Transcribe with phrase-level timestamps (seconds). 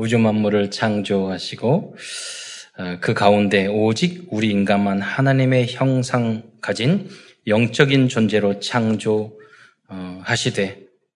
[0.00, 1.94] 우주 만물을 창조하시고
[2.78, 7.10] 어, 그 가운데 오직 우리 인간만 하나님의 형상 가진
[7.46, 9.28] 영적인 존재로 창조하시되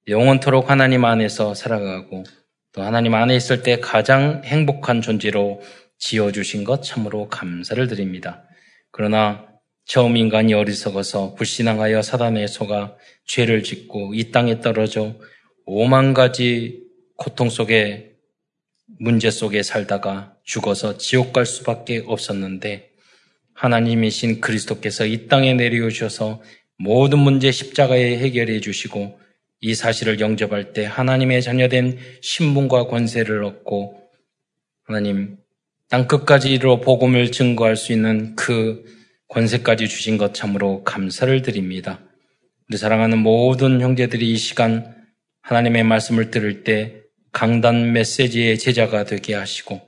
[0.08, 2.24] 영원토록 하나님 안에서 살아가고
[2.72, 5.62] 또 하나님 안에 있을 때 가장 행복한 존재로
[5.96, 8.44] 지어주신 것 참으로 감사를 드립니다.
[8.90, 9.46] 그러나
[9.86, 12.96] 처음 인간이 어리석어서 불신앙하여 사단의 소가
[13.26, 15.14] 죄를 짓고 이 땅에 떨어져
[15.64, 16.82] 오만 가지
[17.16, 18.13] 고통 속에
[18.86, 22.90] 문제 속에 살다가 죽어서 지옥 갈 수밖에 없었는데
[23.54, 26.42] 하나님이신 그리스도께서 이 땅에 내려오셔서
[26.76, 29.18] 모든 문제 십자가에 해결해 주시고
[29.60, 34.02] 이 사실을 영접할 때 하나님의 자녀된 신분과 권세를 얻고
[34.82, 35.38] 하나님
[35.88, 38.84] 땅 끝까지로 복음을 증거할 수 있는 그
[39.28, 42.00] 권세까지 주신 것 참으로 감사를 드립니다.
[42.68, 44.94] 우리 사랑하는 모든 형제들이 이 시간
[45.42, 47.03] 하나님의 말씀을 들을 때
[47.34, 49.82] 강단 메시지의 제자가 되게 하시고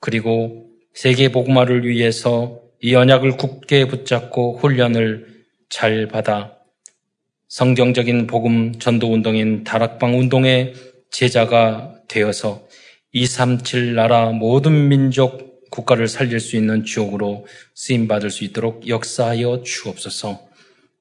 [0.00, 6.56] 그리고 세계 복음화를 위해서 이 언약을 굳게 붙잡고 훈련을 잘 받아
[7.48, 10.72] 성경적인 복음 전도 운동인 다락방 운동의
[11.10, 12.66] 제자가 되어서
[13.12, 20.40] 237 나라 모든 민족 국가를 살릴 수 있는 주옥으로 쓰임 받을 수 있도록 역사하여 주옵소서.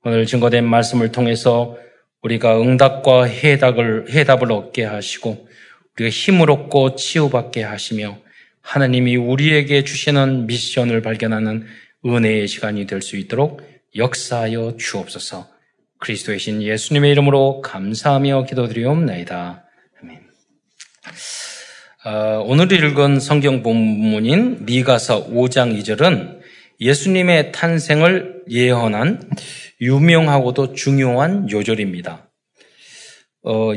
[0.04, 1.78] 오늘 증거된 말씀을 통해서
[2.22, 5.48] 우리가 응답과 해답을 해답을 얻게 하시고
[5.98, 8.18] 우리가 힘을 얻고 치유받게 하시며
[8.62, 11.66] 하나님이 우리에게 주시는 미션을 발견하는
[12.06, 13.62] 은혜의 시간이 될 수 있도록
[13.96, 15.48] 역사하여 주옵소서.
[16.00, 19.64] 그리스도의 신 예수님의 이름으로 감사하며 기도드리옵나이다.
[20.02, 20.22] 아멘.
[22.06, 26.42] 어, 오늘 읽은 성경 본문인 미가서 5장 2절은
[26.82, 29.30] 예수님의 탄생을 예언한
[29.80, 32.30] 유명하고도 중요한 요절입니다.
[33.44, 33.72] 어,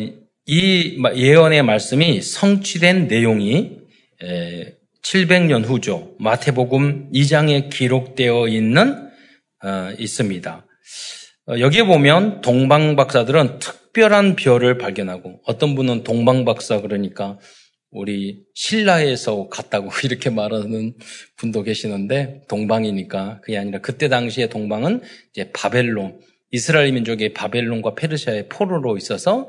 [0.51, 3.77] 이 예언의 말씀이 성취된 내용이
[5.03, 6.17] 700년 후죠.
[6.21, 9.11] 마태복음 2장에 기록되어 있는
[9.63, 10.67] 어, 있습니다.
[11.49, 17.39] 어, 여기에 보면 동방 박사들은 특별한 별을 발견하고 어떤 분은 동방 박사 그러니까
[17.91, 20.95] 우리 신라에서 갔다고 이렇게 말하는
[21.37, 26.19] 분도 계시는데 동방이니까 그게 아니라 그때 당시에 동방은 이제 바벨론
[26.51, 29.48] 이스라엘 민족의 바벨론과 페르시아의 포로로 있어서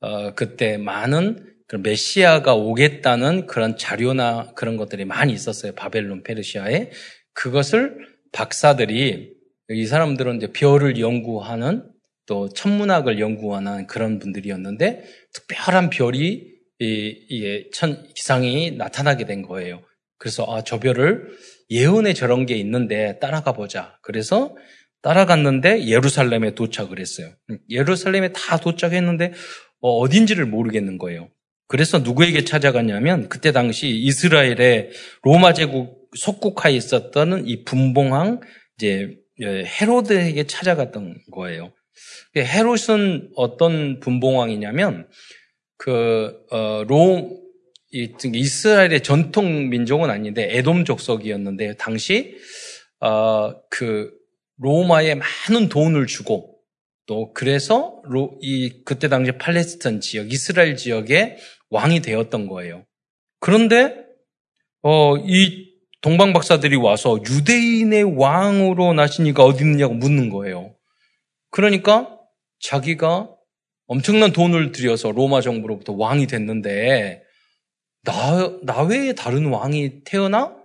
[0.00, 1.46] 어, 그때 많은
[1.78, 5.72] 메시아가 오겠다는 그런 자료나 그런 것들이 많이 있었어요.
[5.72, 6.90] 바벨론, 페르시아에.
[7.32, 7.96] 그것을
[8.32, 9.32] 박사들이
[9.70, 11.88] 이 사람들은 이제 별을 연구하는
[12.26, 16.50] 또 천문학을 연구하는 그런 분들이었는데 특별한 별이
[16.80, 19.82] 이, 이 천, 기상이 나타나게 된 거예요.
[20.18, 21.28] 그래서 아, 저 별을
[21.70, 23.98] 예언에 저런 게 있는데 따라가 보자.
[24.02, 24.56] 그래서
[25.02, 27.32] 따라갔는데 예루살렘에 도착을 했어요.
[27.68, 29.32] 예루살렘에 다 도착했는데
[29.80, 31.28] 어, 어딘지를 모르겠는 거예요.
[31.68, 34.90] 그래서 누구에게 찾아갔냐면 그때 당시 이스라엘의
[35.22, 38.40] 로마 제국 속국하에 있었던 이 분봉왕
[38.76, 41.72] 이제 예, 헤로드에게 찾아갔던 거예요.
[42.36, 45.08] 헤롯은 어떤 분봉왕이냐면
[45.76, 47.40] 그 어, 로
[47.92, 52.36] 이스라엘의 전통 민족은 아닌데 에돔 족속이었는데 당시
[53.00, 54.10] 어, 그
[54.58, 56.49] 로마에 많은 돈을 주고
[57.10, 61.38] 또 그래서 로, 이 그때 당시 팔레스타인 지역, 이스라엘 지역의
[61.70, 62.86] 왕이 되었던 거예요.
[63.40, 63.96] 그런데
[64.82, 65.72] 어, 이
[66.02, 70.76] 동방 박사들이 와서 유대인의 왕으로 나시니까 어디 있느냐고 묻는 거예요.
[71.50, 72.16] 그러니까
[72.60, 73.28] 자기가
[73.88, 77.24] 엄청난 돈을 들여서 로마 정부로부터 왕이 됐는데
[78.04, 80.56] 나, 나 외에 다른 왕이 태어나?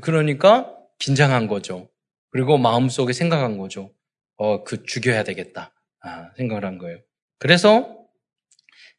[0.00, 1.90] 그러니까 긴장한 거죠.
[2.30, 3.92] 그리고 마음속에 생각한 거죠.
[4.36, 5.73] 어, 그 죽여야 되겠다.
[6.04, 6.98] 아, 생각을 한 거예요.
[7.38, 7.96] 그래서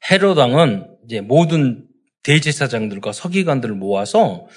[0.10, 1.88] 헤로당은 이제 모든
[2.24, 4.48] 대제사장들과 서기관들을 모아서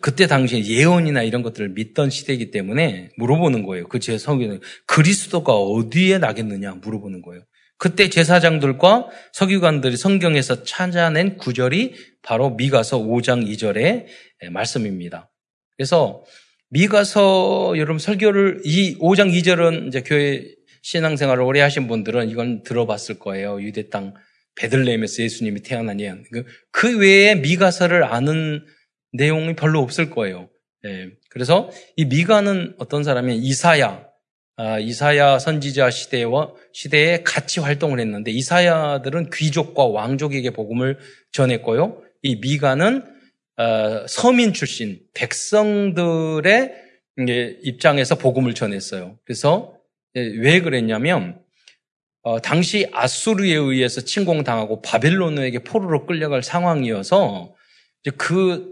[0.00, 3.88] 그때 당시에 예언이나 이런 것들을 믿던 시대이기 때문에 물어보는 거예요.
[3.88, 7.42] 그 제서기는 그리스도가 어디에 나겠느냐 물어보는 거예요.
[7.78, 14.06] 그때 제사장들과 서기관들이 성경에서 찾아낸 구절이 바로 미가서 5장 2절의
[14.52, 15.32] 말씀입니다.
[15.76, 16.22] 그래서
[16.68, 20.44] 미가서 여러분 설교를 이 5장 2절은 이제 교회
[20.82, 23.60] 신앙생활을 오래 하신 분들은 이건 들어봤을 거예요.
[23.62, 24.14] 유대 땅
[24.56, 26.24] 베들레헴에서 예수님이 태어난 예언.
[26.30, 28.64] 그, 그 외에 미가서를 아는
[29.12, 30.50] 내용이 별로 없을 거예요.
[30.84, 31.10] 예.
[31.30, 34.06] 그래서 이 미가는 어떤 사람이 이사야,
[34.56, 40.98] 아, 이사야 선지자 시대와 시대에 같이 활동을 했는데 이사야들은 귀족과 왕족에게 복음을
[41.32, 42.02] 전했고요.
[42.22, 43.04] 이 미가는
[43.56, 46.74] 어, 서민 출신 백성들의
[47.62, 49.18] 입장에서 복음을 전했어요.
[49.24, 49.81] 그래서 예,
[50.14, 51.40] 왜 그랬냐면
[52.22, 57.54] 어, 당시 아수르에 의해서 침공당하고 바벨론에게 포로로 끌려갈 상황이어서
[58.16, 58.70] 그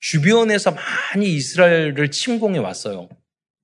[0.00, 3.08] 주변에서 많이 이스라엘을 침공해 왔어요.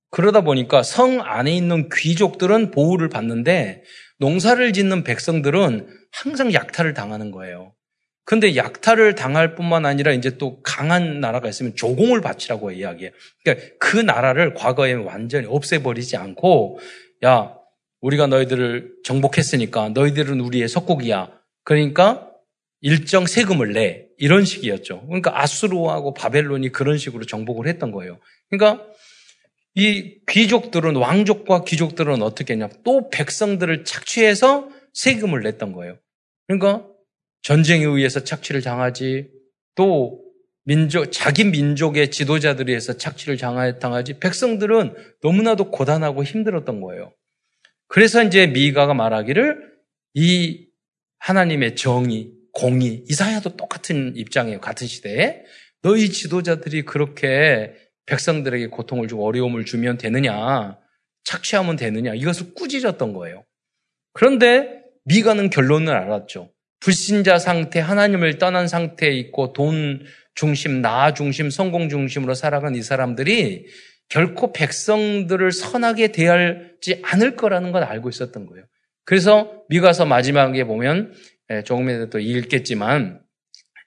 [0.09, 3.83] 그러다 보니까 성 안에 있는 귀족들은 보호를 받는데
[4.19, 7.73] 농사를 짓는 백성들은 항상 약탈을 당하는 거예요.
[8.25, 13.11] 근데 약탈을 당할 뿐만 아니라 이제 또 강한 나라가 있으면 조공을 바치라고 이야기해요.
[13.43, 16.79] 그러니까 그 나라를 과거에 완전히 없애버리지 않고
[17.23, 17.55] 야
[18.01, 21.31] 우리가 너희들을 정복했으니까 너희들은 우리의 석국이야.
[21.63, 22.31] 그러니까
[22.81, 24.07] 일정 세금을 내.
[24.19, 25.05] 이런 식이었죠.
[25.05, 28.19] 그러니까 아수르하고 바벨론이 그런 식으로 정복을 했던 거예요.
[28.49, 28.83] 그러니까
[29.75, 32.69] 이 귀족들은 왕족과 귀족들은 어떻게 했냐?
[32.83, 35.99] 또 백성들을 착취해서 세금을 냈던 거예요.
[36.47, 36.87] 그러니까
[37.43, 39.29] 전쟁에 의해서 착취를 당하지
[39.75, 40.23] 또
[40.67, 47.13] 민족 자기 민족의 지도자들이 해서 착취를 당하지 백성들은 너무나도 고단하고 힘들었던 거예요.
[47.87, 49.71] 그래서 이제 미가가 말하기를
[50.15, 50.67] 이
[51.19, 54.59] 하나님의 정의, 공의, 이사야도 똑같은 입장이에요.
[54.59, 55.41] 같은 시대에.
[55.83, 57.73] 너희 지도자들이 그렇게
[58.05, 60.77] 백성들에게 고통을 주고 어려움을 주면 되느냐?
[61.23, 62.13] 착취하면 되느냐?
[62.13, 63.45] 이것을 꾸짖었던 거예요.
[64.11, 66.51] 그런데 미가는 결론을 알았죠.
[66.81, 70.03] 불신자 상태, 하나님을 떠난 상태에 있고 돈
[70.37, 73.65] 중심, 나 중심, 성공 중심으로 살아간 이 사람들이
[74.07, 78.63] 결코 백성들을 선하게 대하지 않을 거라는 걸 알고 있었던 거예요.
[79.03, 81.13] 그래서 미가서 마지막에 보면
[81.49, 83.19] 예, 조금 이따 또 읽겠지만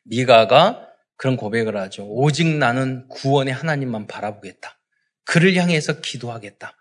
[0.05, 2.05] 미가가 그런 고백을 하죠.
[2.08, 4.81] 오직 나는 구원의 하나님만 바라보겠다.
[5.25, 6.76] 그를 향해서 기도하겠다.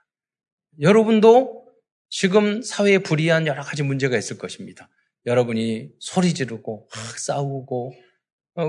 [0.82, 1.68] 여러분도
[2.10, 4.90] 지금 사회에 불이한 여러 가지 문제가 있을 것입니다.
[5.28, 8.09] 여러분이 소리 지르고 막 싸우고 어,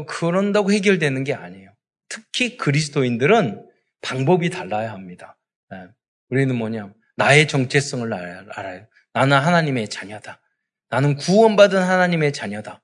[0.07, 1.71] 그런다고 해결되는 게 아니에요.
[2.09, 3.67] 특히 그리스도인들은
[4.03, 5.39] 방법이 달라야 합니다.
[5.73, 5.89] 예.
[6.29, 6.93] 우리는 뭐냐?
[7.17, 8.87] 나의 정체성을 알아요.
[9.13, 10.41] 나는 하나님의 자녀다.
[10.89, 12.83] 나는 구원받은 하나님의 자녀다.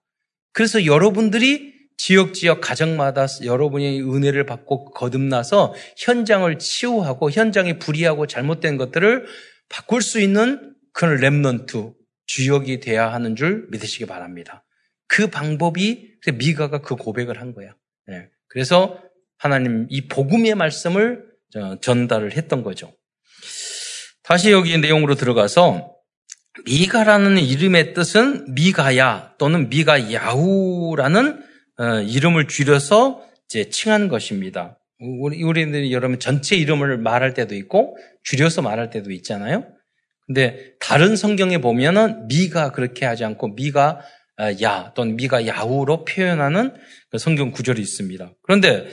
[0.52, 9.26] 그래서 여러분들이 지역 지역 가정마다 여러분이 은혜를 받고 거듭나서 현장을 치유하고 현장에 불이하고 잘못된 것들을
[9.68, 11.94] 바꿀 수 있는 그런 remnant
[12.26, 14.64] 주역이 돼야 하는 줄 믿으시기 바랍니다.
[15.08, 17.74] 그 방법이 미가가 그 고백을 한 거야.
[18.06, 18.28] 네.
[18.48, 19.00] 그래서
[19.38, 21.24] 하나님 이 복음의 말씀을
[21.80, 22.92] 전달을 했던 거죠.
[24.22, 25.94] 다시 여기 내용으로 들어가서
[26.64, 31.42] 미가라는 이름의 뜻은 미가야 또는 미가야후라는
[31.78, 34.78] 어, 이름을 줄여서 이제 칭한 것입니다.
[34.98, 39.66] 우리 우리들이 여러분 전체 이름을 말할 때도 있고 줄여서 말할 때도 있잖아요.
[40.26, 44.04] 근데 다른 성경에 보면은 미가 그렇게 하지 않고 미가 어,
[44.62, 46.74] 야 또는 미가 야후로 표현하는
[47.10, 48.32] 그 성경 구절이 있습니다.
[48.42, 48.86] 그런데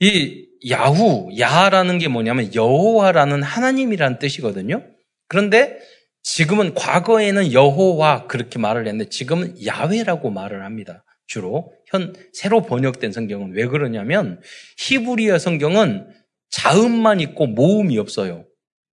[0.00, 4.84] 이 야후 야라는 게 뭐냐면 여호와라는 하나님이라는 뜻이거든요.
[5.28, 5.76] 그런데
[6.22, 11.04] 지금은 과거에는 여호와 그렇게 말을 했는데 지금은 야훼라고 말을 합니다.
[11.26, 14.40] 주로 현 새로 번역된 성경은 왜 그러냐면
[14.78, 16.08] 히브리어 성경은
[16.50, 18.46] 자음만 있고 모음이 없어요.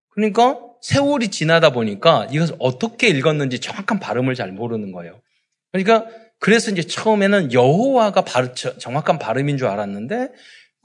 [0.10, 5.22] 그러니까 세월이 지나다 보니까 이것을 어떻게 읽었는지 정확한 발음을 잘 모르는 거예요.
[5.76, 6.06] 그러니까
[6.40, 10.30] 그래서 이제 처음에는 여호와가 바르, 정확한 발음인 줄 알았는데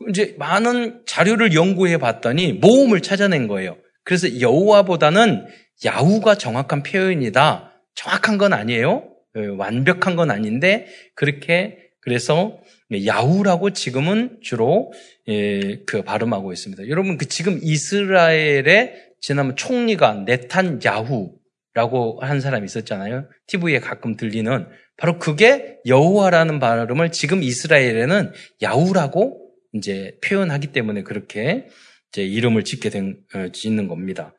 [0.09, 3.77] 이제 많은 자료를 연구해 봤더니 모음을 찾아낸 거예요.
[4.03, 5.47] 그래서 여호와보다는
[5.85, 7.73] 야후가 정확한 표현이다.
[7.95, 9.07] 정확한 건 아니에요.
[9.37, 12.59] 예, 완벽한 건 아닌데 그렇게 그래서
[12.93, 14.93] 야후라고 지금은 주로
[15.29, 16.89] 예, 그 발음하고 있습니다.
[16.89, 21.40] 여러분 그 지금 이스라엘의 지난번 총리가 네탄 야후
[21.81, 23.27] 라고 한 사람이 있었잖아요.
[23.47, 24.67] TV에 가끔 들리는
[24.99, 31.69] 바로 그게 여호와라는 발음을 지금 이스라엘에는 야후라고 이제 표현하기 때문에 그렇게
[32.13, 34.35] 이제 이름을 짓게 된, 어, 짓는 겁니다.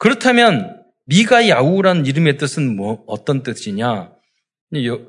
[0.00, 4.10] 그렇다면 미가 야우라는 이름의 뜻은 뭐 어떤 뜻이냐?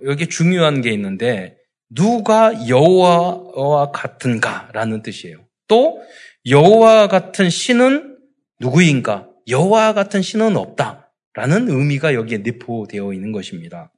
[0.06, 1.58] 여기 중요한 게 있는데
[1.90, 5.38] 누가 여호와와 같은가라는 뜻이에요.
[5.68, 6.04] 또
[6.48, 8.18] 여호와 같은 신은
[8.60, 9.28] 누구인가?
[9.48, 11.03] 여호와 같은 신은 없다
[11.34, 13.92] 라는 의미가 여기에 내포되어 있는 것입니다.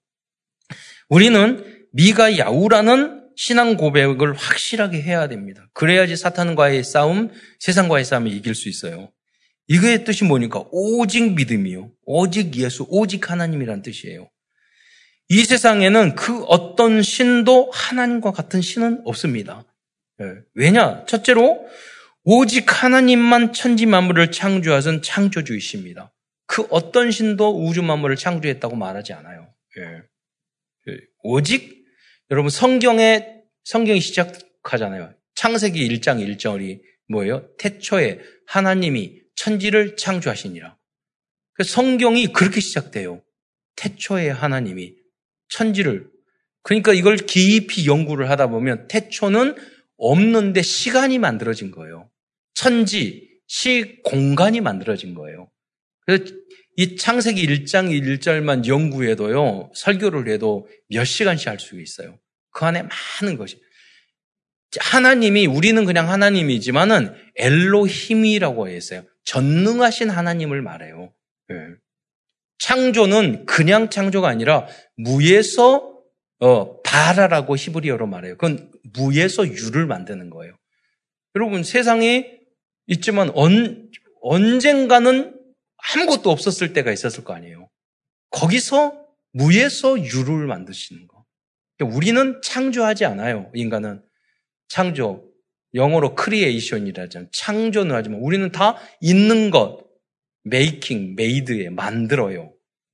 [1.10, 5.68] 우리는 미가 야우라는 신앙 고백을 확실하게 해야 됩니다.
[5.74, 9.12] 그래야지 사탄과의 싸움, 세상과의 싸움을 이길 수 있어요.
[9.68, 10.64] 이거의 뜻이 뭐니까?
[10.72, 11.92] 오직 믿음이요.
[12.06, 14.30] 오직 예수, 오직 하나님이란 뜻이에요.
[15.28, 19.64] 이 세상에는 그 어떤 신도 하나님과 같은 신은 없습니다.
[20.22, 20.26] 예.
[20.54, 21.06] 왜냐?
[21.06, 21.66] 첫째로,
[22.24, 26.14] 오직 하나님만 천지 만물을 창조하신 창조주이십니다.
[26.48, 29.54] 그 어떤 신도 우주 만물을 창조했다고 말하지 않아요.
[29.78, 30.92] 예.
[30.92, 30.98] 예.
[31.24, 31.86] 오직
[32.32, 35.14] 여러분 성경에 성경이 시작하잖아요.
[35.36, 37.48] 창세기 1장 1절이 뭐예요?
[37.58, 40.78] 태초에 하나님이 천지를 창조하시니라.
[41.54, 43.24] 그 성경이 그렇게 시작돼요.
[43.76, 44.96] 태초에 하나님이
[45.50, 46.10] 천지를
[46.64, 49.56] 그러니까 이걸 깊이 연구를 하다 보면 태초는
[49.98, 52.10] 없는데 시간이 만들어진 거예요.
[52.54, 55.50] 천지, 시, 공간이 만들어진 거예요.
[56.06, 56.34] 그래서
[56.78, 62.20] 이 창세기 1장 1절만 연구해도요, 설교를 해도 몇 시간씩 할 수 있어요.
[62.52, 62.84] 그 안에
[63.22, 63.60] 많은 것이.
[64.78, 69.04] 하나님이, 우리는 그냥 하나님이지만은 엘로힘이라고 했어요.
[69.24, 71.14] 전능하신 하나님을 말해요.
[71.48, 71.56] 네.
[72.60, 75.94] 창조는 그냥 창조가 아니라 무에서
[76.40, 78.34] 어, 바라라고 히브리어로 말해요.
[78.38, 80.58] 그건 무에서 유를 만드는 거예요.
[81.36, 82.40] 여러분 세상에
[82.88, 83.90] 있지만 언,
[84.22, 85.35] 언젠가는
[85.94, 87.70] 아무것도 없었을 때가 있었을 거 아니에요.
[88.32, 91.26] 거기서 무에서 유를 만드시는 거.
[91.78, 93.52] 그러니까 우리는 창조하지 않아요.
[93.54, 94.02] 인간은
[94.68, 95.30] 창조.
[95.74, 97.32] 영어로 creation이라죠.
[97.32, 99.86] 창조는 하지만 우리는 다 있는 것,
[100.44, 102.54] making, made에 만들어요.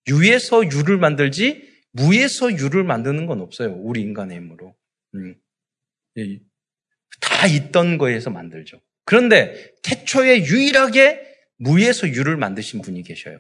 [0.10, 3.76] 유에서 유를 만들지 무에서 유를 만드는 건 없어요.
[3.76, 4.76] 우리 인간의 힘으로.
[5.14, 5.36] 음.
[7.20, 8.82] 다 있던 거에서 만들죠.
[9.06, 11.31] 그런데 태초에 유일하게
[11.62, 13.40] 무에서 유를 만드신 분이 계셔요.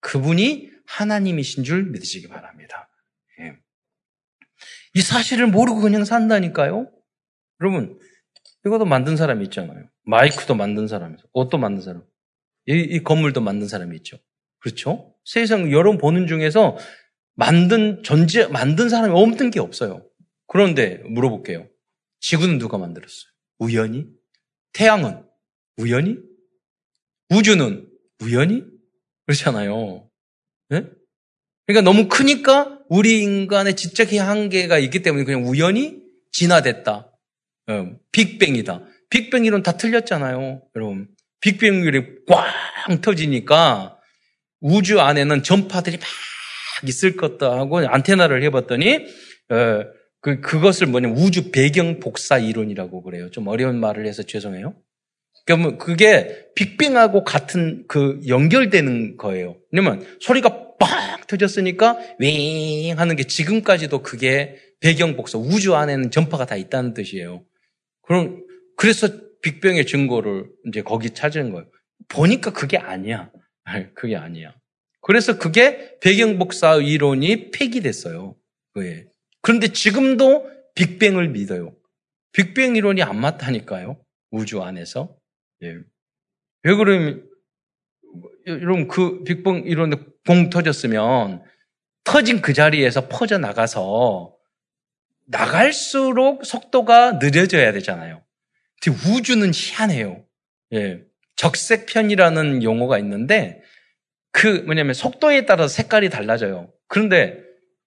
[0.00, 2.88] 그분이 하나님이신 줄 믿으시기 바랍니다.
[3.40, 3.56] 예.
[4.94, 6.88] 이 사실을 모르고 그냥 산다니까요?
[7.60, 7.98] 여러분,
[8.64, 9.88] 이것도 만든 사람이 있잖아요.
[10.04, 11.26] 마이크도 만든 사람이 있어.
[11.32, 12.04] 옷도 만든 사람.
[12.66, 14.18] 이, 이 건물도 만든 사람이 있죠.
[14.60, 15.14] 그렇죠?
[15.24, 16.76] 세상 여러분 보는 중에서
[17.34, 20.08] 만든 존재 만든 사람이 없는 게 없어요.
[20.46, 21.68] 그런데 물어볼게요.
[22.20, 23.30] 지구는 누가 만들었어요?
[23.58, 24.06] 우연히?
[24.72, 25.24] 태양은
[25.78, 26.18] 우연히?
[27.30, 27.88] 우주는
[28.22, 28.64] 우연히?
[29.26, 30.08] 그렇잖아요.
[30.68, 30.84] 네?
[31.66, 36.00] 그러니까 너무 크니까 우리 인간의 지적의 한계가 있기 때문에 그냥 우연히
[36.32, 37.12] 진화됐다.
[37.68, 38.84] 어, 빅뱅이다.
[39.10, 40.62] 빅뱅 이론 다 틀렸잖아요.
[40.76, 41.08] 여러분.
[41.40, 43.98] 빅뱅 이론이 꽝 터지니까
[44.60, 46.06] 우주 안에는 전파들이 막
[46.88, 48.94] 있을 것다 하고 안테나를 해봤더니
[49.50, 49.84] 어,
[50.20, 53.30] 그 그것을 뭐냐면 우주 배경 복사 이론이라고 그래요.
[53.30, 54.74] 좀 어려운 말을 해서 죄송해요.
[55.46, 59.56] 그러면 그게 빅뱅하고 같은 그 연결되는 거예요.
[59.70, 66.56] 왜냐면 소리가 빵 터졌으니까 윙 하는 게 지금까지도 그게 배경 복사 우주 안에는 전파가 다
[66.56, 67.44] 있다는 뜻이에요.
[68.02, 68.44] 그럼
[68.76, 69.08] 그래서
[69.42, 71.66] 빅뱅의 증거를 이제 거기 찾은 거예요.
[72.08, 73.30] 보니까 그게 아니야.
[73.94, 74.54] 그게 아니야.
[75.00, 78.34] 그래서 그게 배경 복사 이론이 폐기됐어요.
[78.74, 79.06] 왜?
[79.42, 81.72] 그런데 지금도 빅뱅을 믿어요.
[82.32, 83.98] 빅뱅 이론이 안 맞다니까요.
[84.32, 85.16] 우주 안에서.
[85.62, 85.74] 예.
[86.62, 87.28] 왜 그러면,
[88.46, 91.42] 여러분, 그 빅뱅 이론에 봉 터졌으면
[92.04, 94.34] 터진 그 자리에서 퍼져 나가서
[95.26, 98.22] 나갈수록 속도가 느려져야 되잖아요.
[99.16, 100.24] 우주는 희한해요.
[100.72, 101.02] 예.
[101.36, 103.62] 적색편이라는 용어가 있는데
[104.30, 106.72] 그 뭐냐면 속도에 따라서 색깔이 달라져요.
[106.88, 107.42] 그런데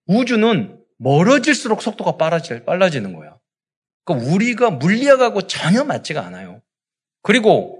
[0.05, 3.37] 우주는 멀어질수록 속도가 빨라질, 빨라지는 거야.
[4.03, 6.61] 그러니까 우리가 물리학하고 전혀 맞지가 않아요.
[7.21, 7.77] 그리고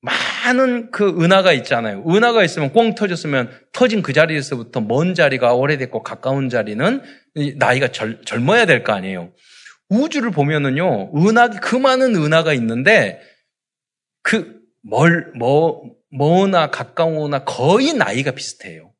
[0.00, 2.04] 많은 그 은하가 있잖아요.
[2.08, 7.02] 은하가 있으면 꽁 터졌으면 터진 그 자리에서부터 먼 자리가 오래됐고 가까운 자리는
[7.56, 9.32] 나이가 젊, 젊어야 될 거 아니에요.
[9.88, 13.20] 우주를 보면은요, 은하, 그 많은 은하가 있는데,
[14.22, 18.92] 그, 멀, 뭐, 머나 가까우나 거의 나이가 비슷해요.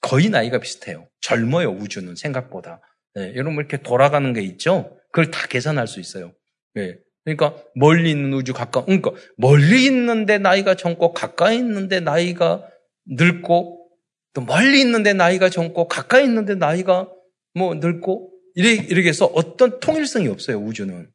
[0.00, 1.08] 거의 나이가 비슷해요.
[1.20, 2.80] 젊어요, 우주는 생각보다.
[3.14, 4.96] 네, 여러분 이렇게 돌아가는 게 있죠?
[5.12, 6.32] 그걸 다 계산할 수 있어요.
[6.74, 12.64] 네, 그러니까 멀리 있는 우주 가까 그러니까 멀리 있는데 나이가 젊고 가까이 있는데 나이가
[13.04, 13.90] 늙고
[14.32, 17.08] 또 멀리 있는데 나이가 젊고 가까이 있는데 나이가
[17.52, 21.10] 뭐 늙고 이렇게 해서 어떤 통일성이 없어요 우주는.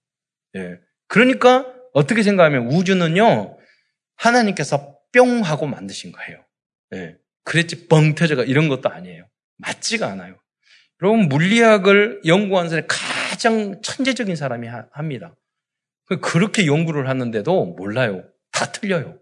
[0.58, 0.80] 예.
[1.08, 3.58] 그러니까 어떻게 생각하면 우주는요
[4.16, 6.44] 하나님께서 뿅 하고 만드신 거예요.
[6.90, 7.16] 네.
[7.46, 9.30] 그랬지 뻥 터져가 이런 것도 아니에요.
[9.60, 10.36] 맞지가 않아요.
[11.02, 15.36] 여러분 물리학을 연구하는 사람이 가장 천재적인 사람이 하, 합니다.
[16.20, 18.24] 그렇게 연구를 하는데도 몰라요.
[18.52, 19.18] 다 틀려요.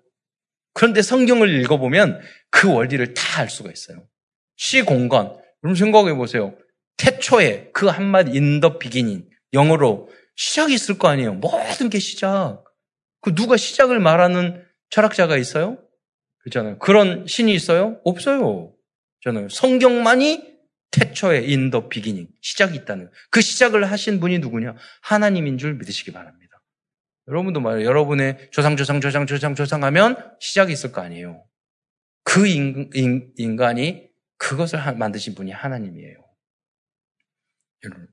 [0.73, 4.05] 그런데 성경을 읽어보면 그 원리를 다 알 수가 있어요.
[4.57, 5.33] 시 공간.
[5.63, 6.55] 여러분 생각해 보세요.
[6.97, 11.35] 태초에 그 한마디 in the beginning 영어로 시작이 있을 거 아니에요.
[11.35, 12.63] 모든 게 시작.
[13.21, 15.77] 그 누가 시작을 말하는 철학자가 있어요?
[16.39, 16.79] 그렇잖아요.
[16.79, 17.99] 그런 신이 있어요?
[18.03, 18.73] 없어요.
[19.21, 20.49] 저는 성경만이
[20.91, 24.75] 태초에 in the beginning 시작이 있다는 그 시작을 하신 분이 누구냐?
[25.01, 26.38] 하나님인 줄 믿으시기 바랍니다.
[27.29, 27.87] 여러분도 말이에요.
[27.87, 31.43] 여러분의 조상 조상 조상 조상 조상 하면 시작이 있을 거 아니에요.
[32.23, 36.17] 그 인, 인, 인간이 그것을 만드신 분이 하나님이에요.
[37.85, 38.07] 여러분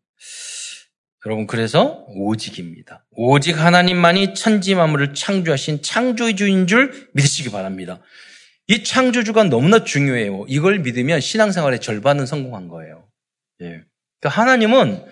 [1.24, 3.04] 여러분 그래서 오직입니다.
[3.10, 8.00] 오직 하나님만이 천지 만물을 창조하신 창조주인 줄 믿으시기 바랍니다.
[8.68, 10.44] 이 창조주가 너무나 중요해요.
[10.48, 13.08] 이걸 믿으면 신앙생활의 절반은 성공한 거예요.
[13.62, 13.82] 예.
[14.20, 15.04] 그러니까 하나님은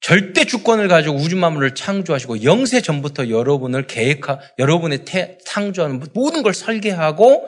[0.00, 6.54] 절대 주권을 가지고 우주 만물을 창조하시고 영세 전부터 여러분을 계획하 여러분의 태, 창조하는 모든 걸
[6.54, 7.46] 설계하고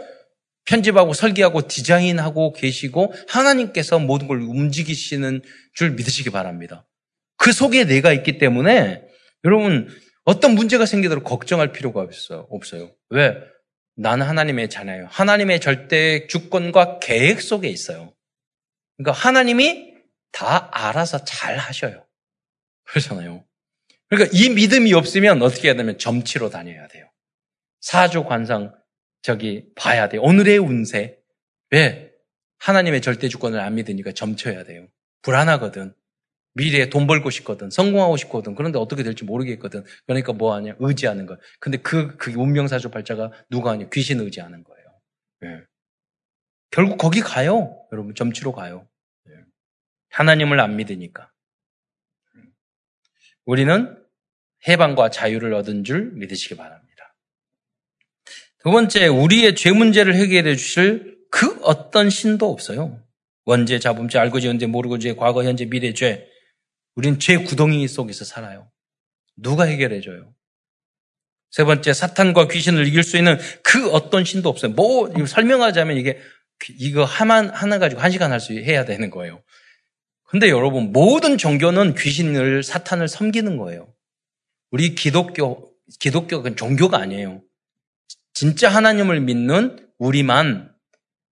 [0.64, 5.42] 편집하고 설계하고 디자인하고 계시고 하나님께서 모든 걸 움직이시는
[5.74, 6.86] 줄 믿으시기 바랍니다.
[7.36, 9.02] 그 속에 내가 있기 때문에
[9.44, 9.88] 여러분
[10.24, 12.46] 어떤 문제가 생기도록 걱정할 필요가 없어요.
[12.50, 12.90] 없어요.
[13.10, 13.34] 왜?
[13.96, 15.06] 나는 하나님의 자녀예요.
[15.10, 18.12] 하나님의 절대 주권과 계획 속에 있어요.
[18.96, 19.94] 그러니까 하나님이
[20.32, 22.07] 다 알아서 잘 하셔요.
[22.88, 23.44] 그렇잖아요.
[24.08, 27.10] 그러니까 이 믿음이 없으면 어떻게 해야 되면 점치러 다녀야 돼요.
[27.80, 28.74] 사주 관상
[29.22, 30.22] 저기 봐야 돼요.
[30.22, 31.18] 오늘의 운세.
[31.70, 32.12] 왜?
[32.58, 34.88] 하나님의 절대 주권을 안 믿으니까 점쳐야 돼요.
[35.22, 35.94] 불안하거든.
[36.54, 37.70] 미래에 돈 벌고 싶거든.
[37.70, 38.54] 성공하고 싶거든.
[38.54, 39.84] 그런데 어떻게 될지 모르겠거든.
[40.06, 40.74] 그러니까 뭐 하냐?
[40.78, 41.36] 의지하는 거.
[41.60, 43.88] 근데 그, 그 운명사주 발자가 누가 하냐?
[43.92, 44.86] 귀신 의지하는 거예요.
[45.40, 45.64] 네.
[46.70, 47.86] 결국 거기 가요.
[47.92, 48.88] 여러분, 점치러 가요.
[49.24, 49.34] 네.
[50.10, 51.30] 하나님을 안 믿으니까.
[53.48, 53.96] 우리는
[54.68, 57.16] 해방과 자유를 얻은 줄 믿으시기 바랍니다.
[58.62, 63.02] 두 번째, 우리의 죄 문제를 해결해 주실 그 어떤 신도 없어요.
[63.46, 66.28] 원죄, 자범죄, 알고지, 현재, 모르고 죄, 과거, 현재, 미래 죄.
[66.94, 68.70] 우린 죄 구덩이 속에서 살아요.
[69.34, 70.34] 누가 해결해 줘요?
[71.50, 74.72] 세 번째, 사탄과 귀신을 이길 수 있는 그 어떤 신도 없어요.
[74.72, 76.20] 뭐, 설명하자면 이게,
[76.78, 79.42] 이거 하나, 하나 가지고 한 시간 할 수 해야 되는 거예요.
[80.30, 83.94] 근데 여러분, 모든 종교는 귀신을, 사탄을 섬기는 거예요.
[84.70, 87.42] 우리 기독교, 기독교는 종교가 아니에요.
[88.34, 90.74] 진짜 하나님을 믿는 우리만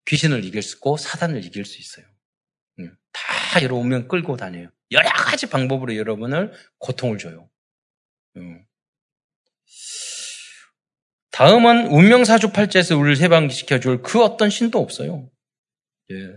[0.07, 2.07] 귀신을 이길 수 있고 사탄을 이길 수 있어요.
[3.13, 4.69] 다 여러분 끌고 다녀요.
[4.91, 7.51] 여러 가지 방법으로 여러분을 고통을 줘요.
[11.31, 15.29] 다음은 운명사주 팔자에서 우리를 해방시켜줄 그 어떤 신도 없어요.
[16.11, 16.37] 예.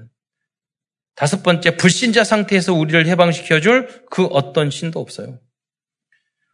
[1.17, 5.39] 다섯 번째, 불신자 상태에서 우리를 해방시켜줄 그 어떤 신도 없어요.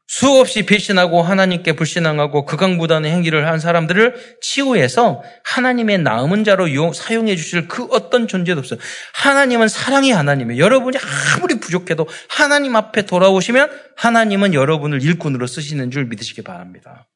[0.07, 7.87] 수없이 배신하고 하나님께 불신앙하고 극악무단의 행위를 한 사람들을 치유해서 하나님의 남은 자로 사용해 주실 그
[7.91, 8.79] 어떤 존재도 없어요.
[9.13, 10.63] 하나님은 사랑의 하나님이에요.
[10.63, 10.97] 여러분이
[11.35, 17.07] 아무리 부족해도 하나님 앞에 돌아오시면 하나님은 여러분을 일꾼으로 쓰시는 줄 믿으시기 바랍니다.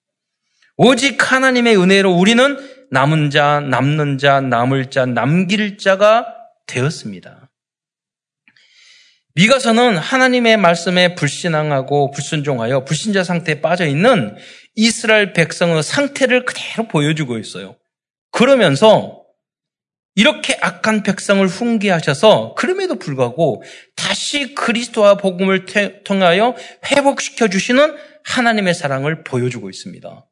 [0.76, 2.58] 오직 하나님의 은혜로 우리는
[2.91, 6.37] 남은 자, 남는 자, 남을 자, 남길 자가
[6.67, 7.49] 되었습니다.
[9.34, 14.36] 미가서는 하나님의 말씀에 불신앙하고 불순종하여 불신자 상태에 빠져 있는
[14.75, 17.75] 이스라엘 백성의 상태를 그대로 보여주고 있어요.
[18.32, 19.23] 그러면서
[20.15, 23.62] 이렇게 악한 백성을 훈계하셔서 그럼에도 불구하고
[23.95, 25.65] 다시 그리스도와 복음을
[26.03, 26.56] 통하여
[26.88, 30.25] 회복시켜 주시는 하나님의 사랑을 보여주고 있습니다.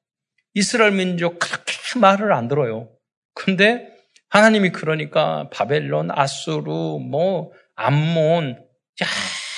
[0.55, 2.89] 이스라엘 민족 그렇게 말을 안 들어요.
[3.35, 3.94] 근데
[4.35, 6.69] 하나님이 그러니까 바벨론, 아수르,
[6.99, 8.61] 뭐 암몬,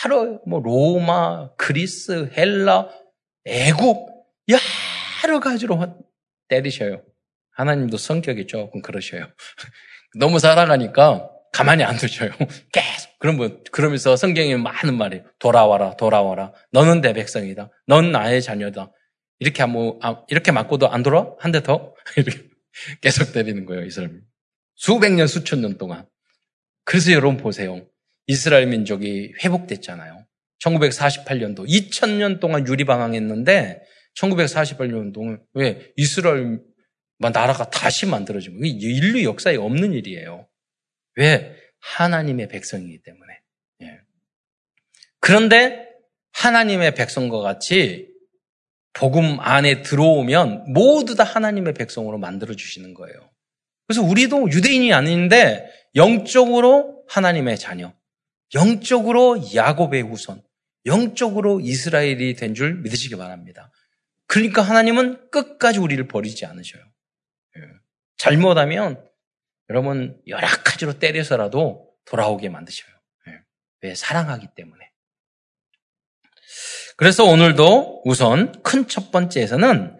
[0.05, 2.87] 여러 뭐 로마, 그리스, 헬라,
[3.45, 4.07] 애국
[5.23, 5.79] 여러 가지로
[6.47, 7.01] 때리셔요.
[7.53, 9.27] 하나님도 성격이 조금 그러셔요.
[10.19, 12.29] 너무 살아가니까 가만히 안 두셔요.
[12.71, 16.53] 계속 그런 분 그러면서 성경에 많은 말이 돌아와라, 돌아와라.
[16.71, 17.71] 너는 내 백성이다.
[17.87, 18.91] 넌 나의 자녀다.
[19.39, 19.97] 이렇게 뭐
[20.29, 21.31] 이렇게 맞고도 안 돌아?
[21.39, 21.95] 한 대 더?
[23.01, 24.13] 계속 때리는 거예요, 이 사람이.
[24.77, 26.07] 수백 년, 수천 년 동안.
[26.85, 27.85] 그래서 여러분 보세요.
[28.27, 30.25] 이스라엘 민족이 회복됐잖아요.
[30.63, 33.81] 1948년도, 2000년 동안 유리방황했는데,
[34.15, 35.91] 1948년 동안, 왜?
[35.97, 36.59] 이스라엘
[37.19, 38.73] 나라가 다시 만들어진 거예요.
[38.79, 40.47] 인류 역사에 없는 일이에요.
[41.15, 41.55] 왜?
[41.79, 43.33] 하나님의 백성이기 때문에.
[43.81, 43.99] 예.
[45.19, 45.87] 그런데
[46.33, 48.07] 하나님의 백성과 같이
[48.93, 53.29] 복음 안에 들어오면 모두 다 하나님의 백성으로 만들어 주시는 거예요.
[53.88, 57.93] 그래서 우리도 유대인이 아닌데 영적으로 하나님의 자녀,
[58.54, 60.41] 영적으로 야곱의 후손,
[60.86, 63.71] 영적으로 이스라엘이 된 줄 믿으시기 바랍니다.
[64.28, 66.84] 그러니까 하나님은 끝까지 우리를 버리지 않으셔요.
[67.58, 67.62] 예.
[68.17, 69.02] 잘못하면
[69.69, 72.91] 여러분 여러 가지로 때려서라도 돌아오게 만드셔요.
[73.30, 73.39] 예.
[73.82, 73.95] 왜?
[73.95, 74.91] 사랑하기 때문에.
[76.97, 79.97] 그래서 오늘도 우선 큰 첫 번째에서는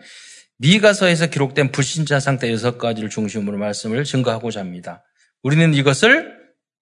[0.60, 5.04] 미가서에서 기록된 불신자 상태 여섯 가지를 중심으로 말씀을 증거하고자 합니다.
[5.44, 6.36] 우리는 이것을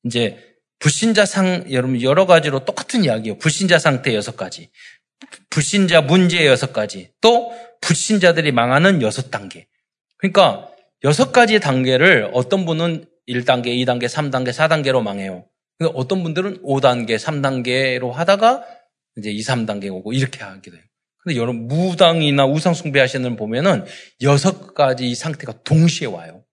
[0.04, 3.38] 이제 불신자 상, 여러분 여러 가지로 똑같은 이야기예요.
[3.38, 4.70] 불신자 상태 여섯 가지.
[5.50, 7.12] 불신자 문제 여섯 가지.
[7.22, 9.68] 또 불신자들이 망하는 여섯 단계.
[10.18, 10.70] 그러니까
[11.04, 15.46] 여섯 가지 단계를 어떤 분은 1단계, 2단계, 3단계, 4단계로 망해요.
[15.78, 18.66] 그러니까 어떤 분들은 5단계, 3단계로 하다가
[19.18, 20.82] 이제 2, 3단계 오고 이렇게 하게 돼요.
[21.26, 23.84] 근데 여러분 무당이나 우상 숭배 하시는 분 보면은
[24.22, 26.44] 여섯 가지 상태가 동시에 와요.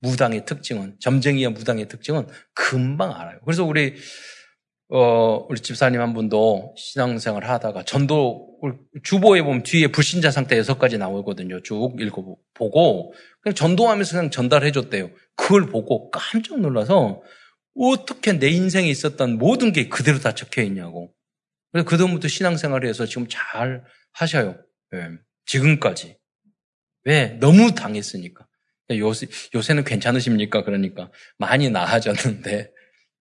[0.00, 3.38] 무당의 특징은 점쟁이와 무당의 특징은 금방 알아요.
[3.44, 3.94] 그래서 우리
[4.88, 8.58] 어, 우리 집사님 한 분도 신앙생활 하다가 전도,
[9.02, 11.62] 주보에 보면 뒤에 불신자 상태 여섯 가지 나오거든요.
[11.62, 15.10] 쭉 읽어보고, 그냥 전도하면서 그냥 전달해 줬대요.
[15.36, 17.22] 그걸 보고 깜짝 놀라서
[17.74, 21.12] 어떻게 내 인생에 있었던 모든 게 그대로 다 적혀 있냐고.
[21.74, 24.56] 그래서 그다음부터 신앙생활을 해서 지금 잘 하셔요.
[24.92, 25.10] 네.
[25.44, 26.16] 지금까지.
[27.02, 27.30] 왜?
[27.40, 28.46] 너무 당했으니까.
[28.92, 30.62] 요새, 요새는 괜찮으십니까?
[30.62, 31.10] 그러니까.
[31.36, 32.70] 많이 나아졌는데.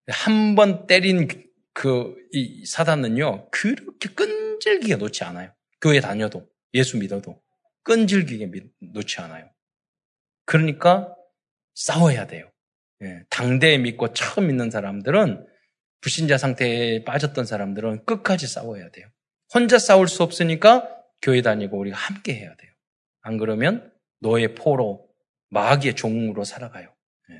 [0.08, 1.28] 한 번 때린
[1.74, 5.52] 그, 이 사단은요, 그렇게 끈질기게 놓지 않아요.
[5.82, 7.42] 교회 다녀도, 예수 믿어도.
[7.84, 8.52] 끈질기게
[8.94, 9.50] 놓지 않아요.
[10.46, 11.16] 그러니까
[11.74, 12.52] 싸워야 돼요.
[13.02, 15.48] 예, 당대에 믿고 처음 믿는 사람들은
[16.04, 19.08] 불신자 상태에 빠졌던 사람들은 끝까지 싸워야 돼요.
[19.54, 20.90] 혼자 싸울 수 없으니까
[21.22, 22.72] 교회 다니고 우리가 함께 해야 돼요.
[23.22, 23.90] 안 그러면
[24.20, 25.08] 너의 포로
[25.50, 26.94] 마귀의 종으로 살아가요.
[27.30, 27.36] 예.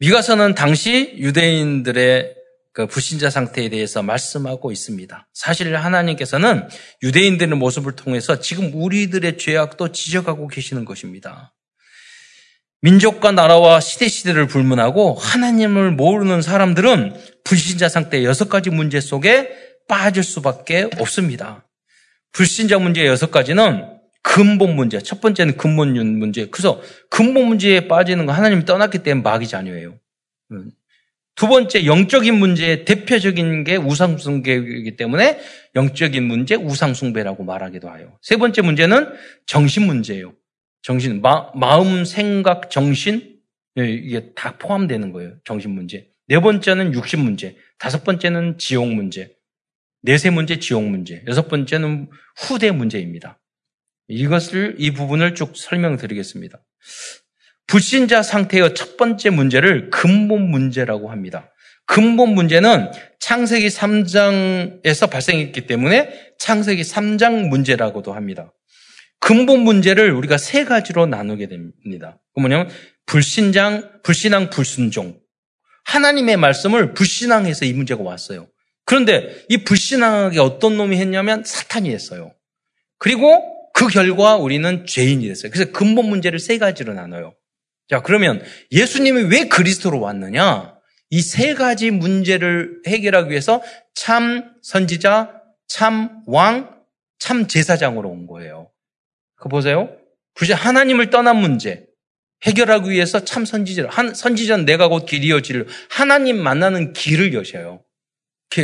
[0.00, 2.36] 미가서는 당시 유대인들의
[2.74, 5.28] 그 불신자 상태에 대해서 말씀하고 있습니다.
[5.32, 6.68] 사실 하나님께서는
[7.02, 11.54] 유대인들의 모습을 통해서 지금 우리들의 죄악도 지적하고 계시는 것입니다.
[12.84, 19.48] 민족과 나라와 시대 시대를 불문하고 하나님을 모르는 사람들은 불신자 상태 여섯 가지 문제 속에
[19.88, 21.66] 빠질 수밖에 없습니다.
[22.32, 23.88] 불신자 문제 여섯 가지는
[24.22, 24.98] 근본 문제.
[24.98, 26.46] 첫 번째는 근본 문제.
[26.50, 29.98] 그래서 근본 문제에 빠지는 거 하나님이 떠났기 때문에 마귀 자녀예요.
[30.52, 30.70] 음.
[31.36, 35.40] 두 번째 영적인 문제의 대표적인 게 우상숭배이기 때문에
[35.74, 38.18] 영적인 문제 우상숭배라고 말하기도 하요.
[38.20, 39.08] 세 번째 문제는
[39.46, 40.34] 정신 문제예요.
[40.84, 43.38] 정신, 마, 마음, 생각, 정신,
[43.78, 45.34] 예, 이게 다 포함되는 거예요.
[45.44, 46.10] 정신 문제.
[46.28, 47.56] 네 번째는 육신 문제.
[47.78, 49.34] 다섯 번째는 지옥 문제.
[50.02, 51.24] 네세 문제, 지옥 문제.
[51.26, 53.40] 여섯 번째는 후대 문제입니다.
[54.08, 56.62] 이것을, 이 부분을 쭉 설명드리겠습니다.
[57.66, 61.50] 불신자 상태의 첫 번째 문제를 근본 문제라고 합니다.
[61.86, 68.52] 근본 문제는 창세기 3장에서 발생했기 때문에 창세기 3장 문제라고도 합니다.
[69.24, 72.20] 근본 문제를 우리가 세 가지로 나누게 됩니다.
[72.34, 72.68] 그 뭐냐면
[73.06, 75.18] 불신장, 불신앙, 불순종.
[75.86, 78.48] 하나님의 말씀을 불신앙해서 이 문제가 왔어요.
[78.84, 82.34] 그런데 이 불신앙하게 어떤 놈이 했냐면 사탄이 했어요.
[82.98, 85.50] 그리고 그 결과 우리는 죄인이 됐어요.
[85.50, 87.34] 그래서 근본 문제를 세 가지로 나눠요.
[87.88, 90.74] 자, 그러면 예수님이 왜 그리스도로 왔느냐?
[91.08, 93.62] 이 세 가지 문제를 해결하기 위해서
[93.94, 96.78] 참 선지자, 참 왕,
[97.18, 98.70] 참 제사장으로 온 거예요.
[99.44, 99.94] 그 보세요.
[100.40, 101.86] 하나님을 떠난 문제
[102.44, 107.82] 해결하기 위해서 참 선지자, 한, 선지자는 내가 곧 길이여 질 하나님 만나는 길을 여셔요.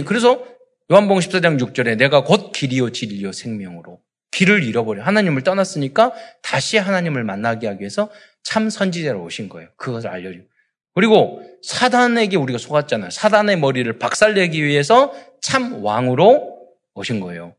[0.06, 0.44] 그래서
[0.90, 6.12] 요한복음 14장 6절에 내가 곧 길이요 진리요 생명으로 길을 잃어버려 하나님을 떠났으니까
[6.42, 8.10] 다시 하나님을 만나게 하기 위해서
[8.42, 9.68] 참 선지자로 오신 거예요.
[9.76, 10.46] 그것을 알려주고
[10.94, 13.10] 그리고 사단에게 우리가 속았잖아요.
[13.10, 15.12] 사단의 머리를 박살내기 위해서
[15.42, 16.58] 참 왕으로
[16.94, 17.54] 오신 거예요.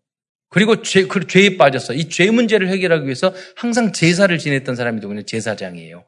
[0.52, 1.94] 그리고 죄, 그 죄에 빠졌어.
[1.94, 5.24] 이 죄 문제를 해결하기 위해서 항상 제사를 지냈던 사람이 누구냐?
[5.24, 6.06] 제사장이에요.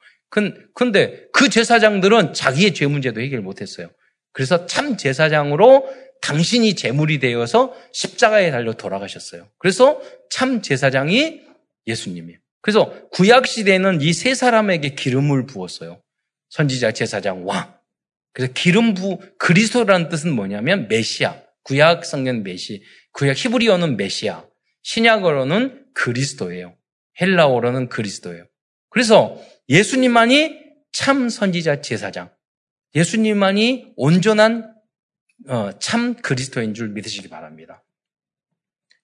[0.76, 3.90] 근데 그 제사장들은 자기의 죄 문제도 해결 못 했어요.
[4.34, 5.88] 그래서 참 제사장으로
[6.22, 9.48] 당신이 제물이 되어서 십자가에 달려 돌아가셨어요.
[9.60, 11.42] 그래서 참 제사장이
[11.88, 12.40] 예수님이에요.
[12.62, 16.02] 그래서 구약 시대는 이 세 사람에게 기름을 부었어요.
[16.50, 17.74] 선지자, 제사장, 왕.
[18.34, 21.36] 그래서 기름 부 그리스도라는 뜻은 뭐냐면 메시아.
[21.64, 22.82] 구약 성경 메시.
[23.14, 24.46] 구약 히브리어는 메시아,
[24.84, 26.76] 신약어로는 그리스도예요.
[27.22, 28.46] 헬라어로는 그리스도예요.
[28.90, 30.60] 그래서 예수님만이
[30.92, 32.30] 참 선지자 제사장,
[32.96, 34.74] 예수님만이 온전한
[35.48, 37.84] 어, 참 그리스도인 줄 믿으시기 바랍니다.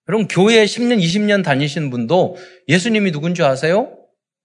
[0.08, 3.95] 여러분 교회 10년, 20년 다니신 분도 예수님이 누군지 아세요?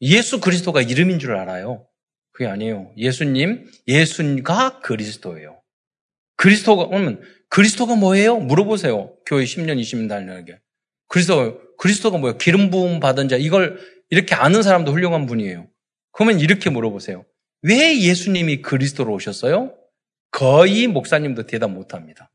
[0.00, 1.87] 예수 그리스도가 이름인 줄 알아요.
[2.33, 2.92] 그게 아니에요.
[2.96, 5.62] 예수님, 예수가 그리스도예요.
[6.44, 8.37] 그리스도가 오면 그리스도가 뭐예요?
[8.37, 9.16] 물어보세요.
[9.24, 10.61] 교회 10년, 20년 다니는게.
[11.09, 12.37] 그리스도, 그리스도가 뭐예요?
[12.37, 13.37] 기름 부음 받은 자.
[13.37, 13.80] 이걸
[14.11, 15.66] 이렇게 아는 사람도 훌륭한 분이에요.
[16.12, 17.24] 그러면 이렇게 물어보세요.
[17.62, 19.74] 왜 예수님이 그리스도로 오셨어요?
[20.33, 22.30] 거의 목사님도 대답 못 합니다.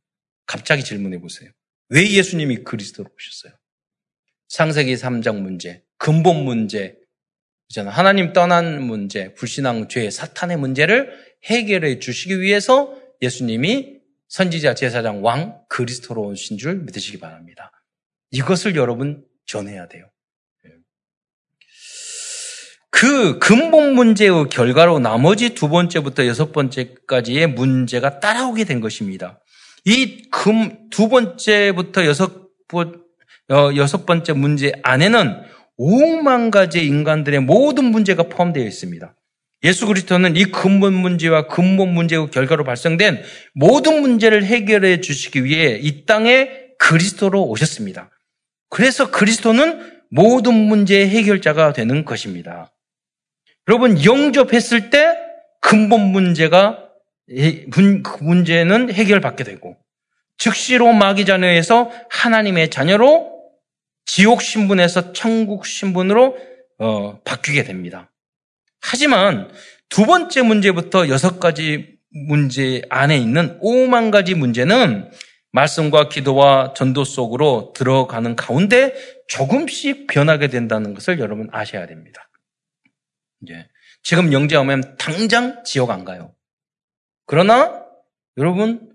[0.47, 1.51] 갑자기 질문해 보세요.
[1.89, 3.53] 왜 예수님이 그리스도로 오셨어요?
[4.47, 6.97] 상세기 3장 문제, 근본 문제.
[7.75, 11.13] 하나님 떠난 문제, 불신앙, 죄, 사탄의 문제를
[11.45, 13.98] 해결해 주시기 위해서 예수님이
[14.29, 17.71] 선지자, 제사장, 왕, 그리스도로 오신 줄 믿으시기 바랍니다.
[18.31, 20.05] 이것을 여러분 전해야 돼요.
[22.91, 29.39] 그 근본 문제의 결과로 나머지 두 번째부터 여섯 번째까지의 문제가 따라오게 된 것입니다.
[29.85, 33.01] 이 금, 두 번째부터 여섯, 번,
[33.49, 35.43] 어, 여섯 번째 문제 안에는
[35.79, 39.15] 5만 가지 인간들의 모든 문제가 포함되어 있습니다.
[39.63, 43.21] 예수 그리스도는 이 근본 문제와 근본 문제의 결과로 발생된
[43.53, 48.09] 모든 문제를 해결해 주시기 위해 이 땅에 그리스도로 오셨습니다.
[48.69, 52.71] 그래서 그리스도는 모든 문제의 해결자가 되는 것입니다.
[53.67, 55.15] 여러분 영접했을 때
[55.61, 56.85] 근본 문제가
[57.27, 59.77] 그 문제는 해결받게 되고
[60.37, 63.39] 즉시로 마귀 자녀에서 하나님의 자녀로
[64.05, 66.37] 지옥 신분에서 천국 신분으로
[66.79, 68.08] 어, 바뀌게 됩니다.
[68.81, 69.51] 하지만
[69.89, 75.11] 두 번째 문제부터 여섯 가지 문제 안에 있는 5만 가지 문제는
[75.51, 78.93] 말씀과 기도와 전도 속으로 들어가는 가운데
[79.27, 82.29] 조금씩 변하게 된다는 것을 여러분 아셔야 됩니다.
[83.41, 83.67] 이제
[84.03, 86.35] 지금 영재하면 당장 지옥 안 가요.
[87.25, 87.85] 그러나
[88.37, 88.93] 여러분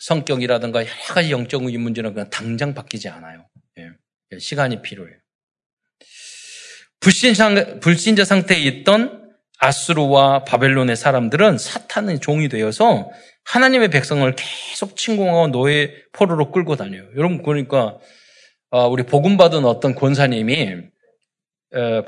[0.00, 3.48] 성격이라든가 여러 가지 영적인 문제는 그냥 당장 바뀌지 않아요.
[3.78, 4.38] 예.
[4.38, 5.16] 시간이 필요해요.
[7.00, 13.10] 불신자, 불신자 상태에 있던 아수르와 바벨론의 사람들은 사탄의 종이 되어서
[13.44, 17.04] 하나님의 백성을 계속 침공하고 노예 포로로 끌고 다녀요.
[17.16, 17.98] 여러분 그러니까
[18.70, 20.76] 아, 우리 복음 받은 어떤 권사님이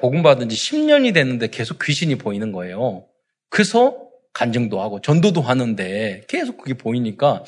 [0.00, 3.06] 복음 받은 지 10년이 됐는데 계속 귀신이 보이는 거예요.
[3.48, 3.96] 그래서
[4.32, 7.42] 간증도 하고 전도도 하는데 계속 그게 보이니까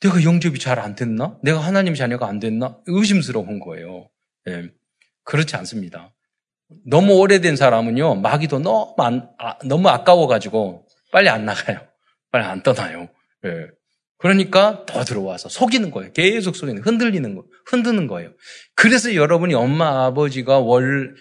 [0.00, 1.38] 내가 영접이 잘 안 됐나?
[1.42, 2.78] 내가 하나님 자녀가 안 됐나?
[2.86, 4.08] 의심스러운 거예요.
[4.48, 4.70] 예.
[5.24, 6.14] 그렇지 않습니다.
[6.86, 11.80] 너무 오래된 사람은요, 마귀도 너무, 안, 아, 너무 아까워가지고 빨리 안 나가요.
[12.30, 13.08] 빨리 안 떠나요.
[13.44, 13.66] 예.
[14.18, 16.12] 그러니까 더 들어와서 속이는 거예요.
[16.12, 18.32] 계속 속이는, 흔들리는 거, 흔드는 거예요.
[18.76, 21.14] 그래서 여러분이 엄마, 아버지가 월,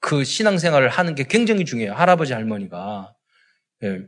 [0.00, 1.94] 그 신앙생활을 하는 게 굉장히 중요해요.
[1.94, 3.14] 할아버지, 할머니가.
[3.84, 4.00] 예.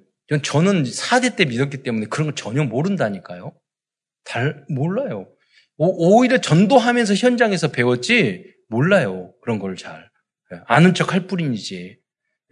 [0.43, 3.53] 저는 4대 때 믿었기 때문에 그런 걸 전혀 모른다니까요.
[4.25, 5.29] 달, 몰라요.
[5.77, 9.33] 오, 오히려 전도하면서 현장에서 배웠지, 몰라요.
[9.43, 10.06] 그런 걸 잘.
[10.53, 10.61] 예.
[10.67, 11.99] 아는 척 할 뿐이지.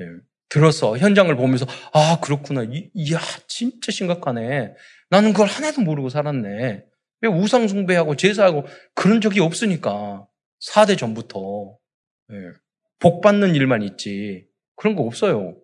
[0.00, 0.04] 예.
[0.48, 2.62] 들어서 현장을 보면서, 아, 그렇구나.
[2.64, 4.74] 이, 이야, 진짜 심각하네.
[5.10, 6.84] 나는 그걸 하나도 모르고 살았네.
[7.22, 10.26] 왜 우상 숭배하고 제사하고 그런 적이 없으니까.
[10.60, 11.76] 4대 전부터.
[12.32, 12.36] 예.
[12.98, 14.46] 복 받는 일만 있지.
[14.76, 15.56] 그런 거 없어요.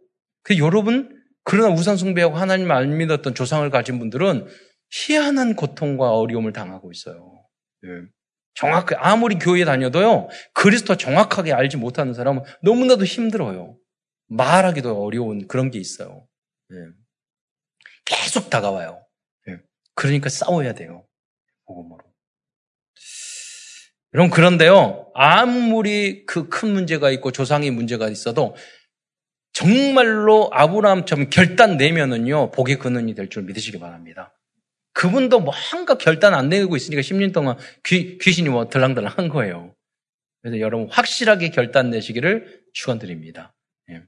[0.43, 4.47] 그 여러분, 그러나 우상 숭배하고 하나님 안 믿었던 조상을 가진 분들은
[4.91, 7.45] 희한한 고통과 어려움을 당하고 있어요.
[8.51, 8.61] 예.
[8.61, 13.77] 정확하게, 아무리 교회에 다녀도요, 그리스도 정확하게 알지 못하는 사람은 너무나도 힘들어요.
[14.29, 16.27] 말하기도 어려운 그런 게 있어요.
[16.73, 16.77] 예.
[18.05, 19.05] 계속 다가와요.
[19.49, 19.59] 예.
[19.95, 21.07] 그러니까 싸워야 돼요.
[21.67, 22.05] 복음으로.
[24.15, 28.57] 여러분, 그런데요, 아무리 그 큰 문제가 있고 조상의 문제가 있어도
[29.53, 34.33] 정말로 아브라함처럼 결단 내면은요, 복의 근원이 될 줄 믿으시기 바랍니다.
[34.93, 39.75] 그분도 뭔가 결단 안 내고 있으니까 10년 동안 귀, 귀신이 뭐 들랑들랑 한 거예요.
[40.43, 43.55] 그래서 여러분 확실하게 결단 내시기를 축원드립니다.
[43.91, 44.03] 예.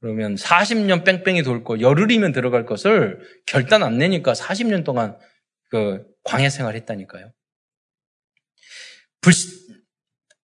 [0.00, 5.18] 그러면 40년 뺑뺑이 돌고 열흘이면 들어갈 것을 결단 안 내니까 40년 동안
[5.70, 7.32] 그 광야 생활 했다니까요.
[9.20, 9.32] 불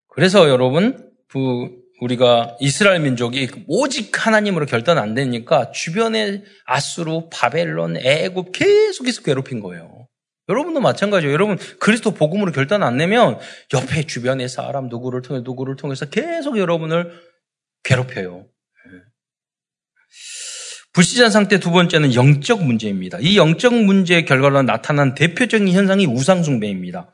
[0.08, 8.52] 그래서 여러분 부, 우리가 이스라엘 민족이 오직 하나님으로 결단 안 되니까 주변에 아수르, 바벨론, 애굽
[8.52, 10.08] 계속해서 괴롭힌 거예요.
[10.50, 11.34] 여러분도 마찬가지예요.
[11.34, 13.40] 여러분 그리스도 복음으로 결단 안 내면
[13.74, 17.12] 옆에 주변의 사람 누구를 통해 누구를 통해서 계속 여러분을
[17.84, 18.46] 괴롭혀요.
[20.94, 23.20] 불시자 상태 두 번째는 영적 문제입니다.
[23.22, 27.12] 이 영적 문제의 결과로 나타난 대표적인 현상이 우상숭배입니다.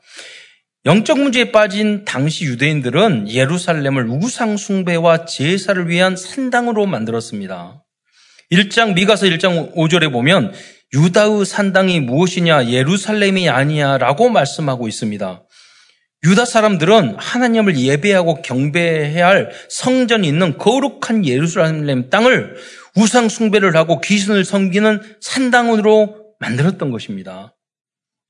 [0.86, 7.82] 영적 문제에 빠진 당시 유대인들은 예루살렘을 우상 숭배와 제사를 위한 산당으로 만들었습니다.
[8.52, 10.52] 1장 미가서 1장 5절에 보면
[10.92, 15.44] 유다의 산당이 무엇이냐 예루살렘이 아니야라고 말씀하고 있습니다.
[16.26, 22.56] 유다 사람들은 하나님을 예배하고 경배해야 할 성전이 있는 거룩한 예루살렘 땅을
[22.94, 27.53] 우상 숭배를 하고 귀신을 섬기는 산당으로 만들었던 것입니다.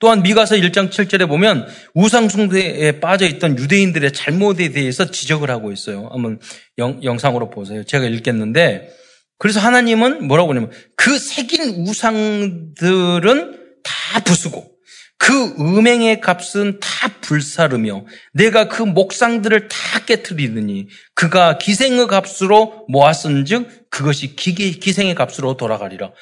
[0.04, 6.10] 또한 미가서 1장 7절에 보면 우상숭배에 빠져 있던 유대인들의 잘못에 대해서 지적을 하고 있어요.
[6.12, 6.40] 한번
[6.76, 7.84] 영, 상으로 보세요.
[7.84, 8.90] 제가 읽겠는데
[9.38, 14.72] 그래서 하나님은 뭐라고 하냐면 그 새긴 우상들은 다 부수고
[15.16, 24.36] 그 음행의 값은 다 불사르며 내가 그 목상들을 다 깨뜨리느니 그가 기생의 값으로 모았은즉 그것이
[24.36, 26.12] 기생의 값으로 돌아가리라.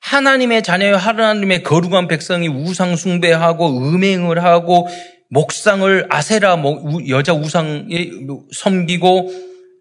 [0.00, 4.88] 하나님의 자녀의 하나님의 거룩한 백성이 우상 숭배하고 음행을 하고
[5.30, 6.56] 목상을 아세라
[7.08, 8.10] 여자 우상에
[8.52, 9.30] 섬기고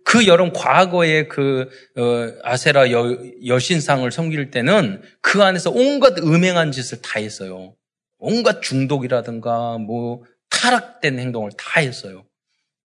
[0.06, 7.02] 그 여름 과거의 그 어, 아세라 여, 여신상을 섬길 때는 그 안에서 온갖 음행한 짓을
[7.02, 7.76] 다 했어요.
[8.18, 12.26] 온갖 중독이라든가 뭐 타락된 행동을 다 했어요.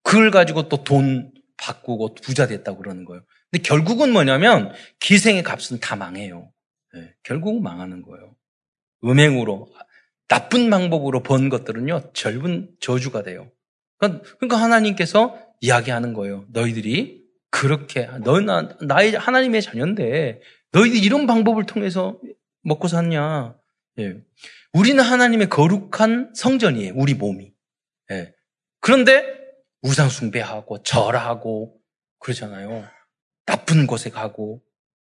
[0.03, 3.23] 그걸 가지고 또 돈 바꾸고 부자 됐다고 그러는 거예요.
[3.51, 6.51] 근데 결국은 뭐냐면 기생의 값은 다 망해요.
[6.95, 8.37] 네, 결국은 망하는 거예요.
[9.05, 9.69] 음행으로
[10.29, 13.51] 나쁜 방법으로 번 것들은요 절분 저주가 돼요.
[13.99, 16.47] 그러니까, 그러니까 하나님께서 이야기하는 거예요.
[16.51, 20.41] 너희들이 그렇게 너나 나의 하나님의 자녀인데
[20.73, 22.21] 너희들 이런 방법을 통해서
[22.63, 23.57] 먹고 샀냐?
[23.99, 24.17] 예.
[24.73, 26.95] 우리는 하나님의 거룩한 성전이에요.
[26.97, 27.53] 우리 몸이.
[28.11, 28.35] 예.
[28.81, 29.25] 그런데
[29.83, 31.79] 우상 숭배하고 절하고
[32.19, 32.85] 그러잖아요.
[33.47, 34.63] 나쁜 곳에 가고.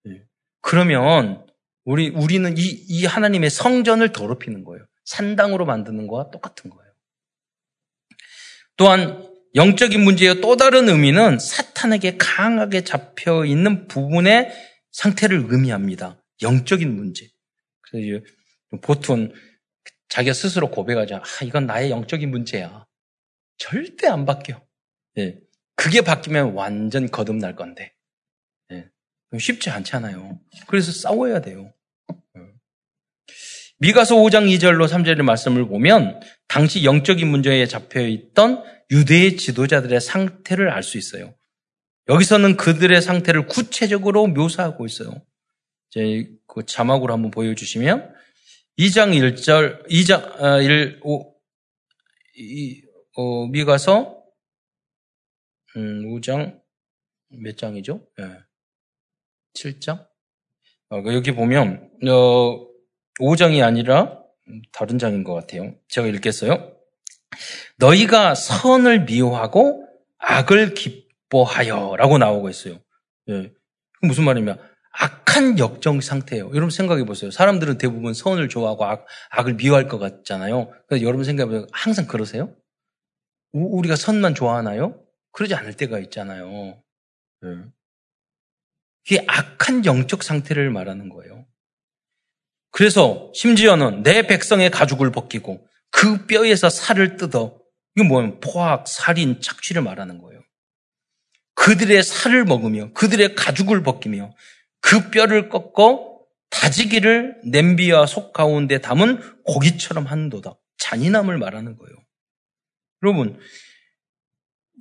[0.08, 0.24] 예.
[0.62, 1.46] 그러면
[1.90, 4.86] 우리 우리는 이, 이 하나님의 성전을 더럽히는 거예요.
[5.06, 6.94] 산당으로 만드는 거와 똑같은 거예요.
[8.78, 14.52] 또한 영적인 문제의 또 다른 의미는 사탄에게 강하게 잡혀 있는 부분의
[14.92, 16.24] 상태를 의미합니다.
[16.44, 17.28] 영적인 문제.
[17.82, 18.24] 그래서
[18.84, 19.34] 보통
[20.10, 21.18] 자기가 스스로 고백하자.
[21.18, 22.86] 아, 이건 나의 영적인 문제야.
[23.58, 24.64] 절대 안 바뀌어.
[25.18, 25.40] 예.
[25.76, 27.96] 그게 바뀌면 완전 거듭날 건데.
[28.74, 28.86] 예.
[29.40, 30.40] 쉽지 않잖아요.
[30.68, 31.74] 그래서 싸워야 돼요.
[33.82, 33.88] 예.
[33.88, 40.84] 미가서 5장 2절로 3절의 말씀을 보면 당시 영적인 문제에 잡혀 있던 유대의 지도자들의 상태를 알
[40.84, 41.36] 수 있어요.
[42.10, 45.12] 여기서는 그들의 상태를 구체적으로 묘사하고 있어요.
[45.92, 48.14] 이제 그 자막으로 한번 보여주시면
[48.80, 51.36] 2장 1절, 2장 1, 5,
[52.38, 52.82] 이,
[53.16, 54.24] 어, 미가서
[55.76, 56.60] 음, 5장
[57.30, 58.08] 몇 장이죠?
[58.20, 58.24] 예.
[59.54, 60.08] 7장?
[60.90, 62.69] 어, 그 여기 보면 어,
[63.20, 64.24] 5장이 아니라
[64.72, 65.76] 다른 장인 것 같아요.
[65.88, 66.76] 제가 읽겠어요.
[67.78, 72.80] 너희가 선을 미워하고 악을 기뻐하여 라고 나오고 있어요.
[73.30, 73.52] 예.
[74.02, 74.58] 무슨 말이냐.
[74.92, 76.50] 악한 역정 상태예요.
[76.50, 77.32] 여러분 생각해 보세요.
[77.32, 80.72] 사람들은 대부분 선을 좋아하고 악, 악을 미워할 것 같잖아요.
[80.88, 81.68] 그래서 여러분 생각해 보세요.
[81.72, 82.54] 항상 그러세요?
[83.54, 85.02] 우, 우리가 선만 좋아하나요?
[85.32, 86.82] 그러지 않을 때가 있잖아요.
[87.46, 87.48] 예.
[89.06, 91.39] 이게 악한 영적 상태를 말하는 거예요.
[92.72, 97.60] 그래서 심지어는 내 백성의 가죽을 벗기고 그 뼈에서 살을 뜯어
[97.96, 100.42] 이거 뭐냐면 포악, 살인, 착취를 말하는 거예요.
[101.56, 104.34] 그들의 살을 먹으며 그들의 가죽을 벗기며
[104.82, 110.56] 그 뼈를 꺾어 다지기를 냄비와 속 가운데 담은 고기처럼 한도다.
[110.78, 111.96] 잔인함을 말하는 거예요.
[113.04, 113.40] 여러분,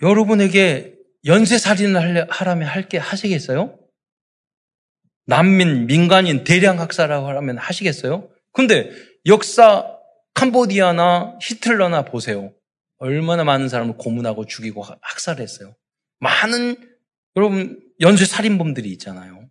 [0.03, 3.77] 여러분에게 연쇄살인을 하라면 할게 하시겠어요?
[5.29, 8.31] 난민, 민간인 대량 학살하고 하라면 하시겠어요?
[8.53, 8.91] 근데
[9.27, 9.87] 역사
[10.33, 12.55] 캄보디아나 히틀러나 보세요.
[12.97, 15.77] 얼마나 많은 사람을 고문하고 죽이고 학살했어요.
[16.21, 16.77] 많은
[17.37, 19.49] 여러분 연쇄 살인범들이 있잖아요.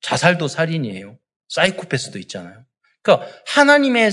[0.00, 1.16] 자살도 살인이에요.
[1.48, 2.64] 사이코패스도 있잖아요.
[3.02, 4.10] 그러니까 하나님의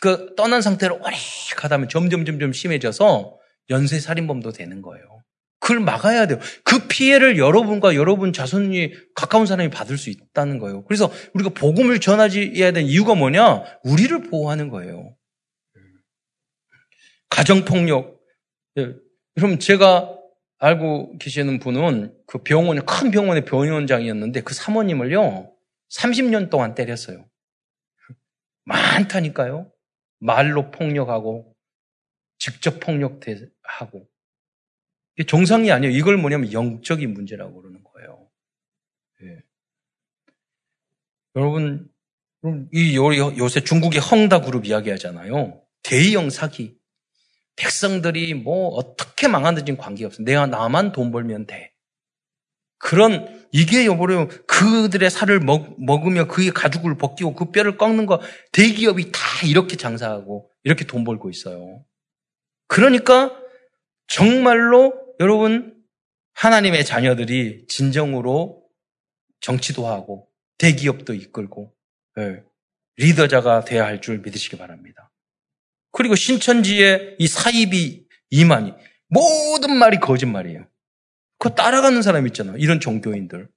[0.00, 1.16] 그 떠난 상태로 오래
[1.56, 3.38] 가다 보면 점점 점점 심해져서
[3.70, 5.22] 연쇄 살인범도 되는 거예요.
[5.66, 6.38] 그걸 막아야 돼요.
[6.62, 10.84] 그 피해를 여러분과 여러분 자손이 가까운 사람이 받을 수 있다는 거예요.
[10.84, 13.64] 그래서 우리가 복음을 전하지 해야 되는 이유가 뭐냐?
[13.82, 15.16] 우리를 보호하는 거예요.
[17.30, 18.20] 가정폭력.
[18.78, 18.94] 예.
[19.36, 20.16] 여러분, 제가
[20.58, 25.52] 알고 계시는 분은 그 병원에, 큰 병원의 병원장이었는데 그 사모님을요,
[25.90, 27.28] 30년 동안 때렸어요.
[28.66, 29.72] 많다니까요.
[30.20, 31.52] 말로 폭력하고,
[32.38, 34.08] 직접 폭력하고.
[35.24, 35.96] 정상이 아니에요.
[35.96, 38.28] 이걸 뭐냐면 영적인 문제라고 그러는 거예요.
[39.22, 39.42] 예.
[41.36, 41.88] 여러분,
[42.72, 45.62] 이 요새 중국의 헝다 그룹 이야기 하잖아요.
[45.82, 46.76] 대형 사기.
[47.56, 50.22] 백성들이 뭐 어떻게 망하는지 관계없어.
[50.22, 51.72] 내가 나만 돈 벌면 돼.
[52.78, 58.20] 그런 이게 여보려 그들의 살을 먹, 먹으며 그의 가죽을 벗기고 그 뼈를 꺾는 거
[58.52, 61.82] 대기업이 다 이렇게 장사하고 이렇게 돈 벌고 있어요.
[62.68, 63.34] 그러니까
[64.06, 65.74] 정말로 여러분,
[66.34, 68.62] 하나님의 자녀들이 진정으로
[69.40, 71.74] 정치도 하고 대기업도 이끌고
[72.16, 72.42] 네,
[72.96, 75.10] 리더자가 돼야 할 줄 믿으시기 바랍니다.
[75.92, 78.74] 그리고 신천지의 이 사입이 이만이
[79.08, 80.66] 모든 말이 거짓말이에요.
[81.38, 82.56] 그거 따라가는 사람 있잖아요.
[82.58, 83.48] 이런 종교인들.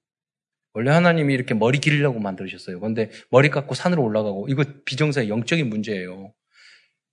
[0.72, 2.78] 원래 하나님이 이렇게 머리 기르려고 만들으셨어요.
[2.78, 6.32] 그런데 머리 깎고 산으로 올라가고 이거 비정사의 영적인 문제예요.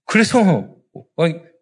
[0.06, 0.76] 그래서
[1.16, 1.57] 그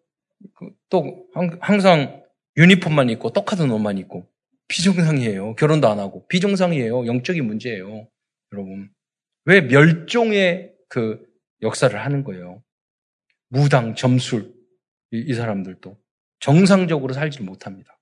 [0.88, 1.28] 또
[1.60, 2.22] 항상
[2.56, 4.28] 유니폼만 입고 똑같은 옷만 입고
[4.68, 5.54] 비정상이에요.
[5.54, 7.06] 결혼도 안 하고 비정상이에요.
[7.06, 8.08] 영적인 문제예요.
[8.52, 8.90] 여러분.
[9.44, 11.24] 왜 멸종의 그
[11.62, 12.62] 역사를 하는 거예요?
[13.48, 14.54] 무당, 점술
[15.12, 15.96] 이, 이 사람들도
[16.40, 17.98] 정상적으로 살지 못합니다.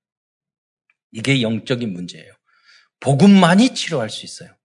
[1.12, 2.32] 이게 영적인 문제예요.
[3.00, 4.56] 복음만이 치료할 수 있어요.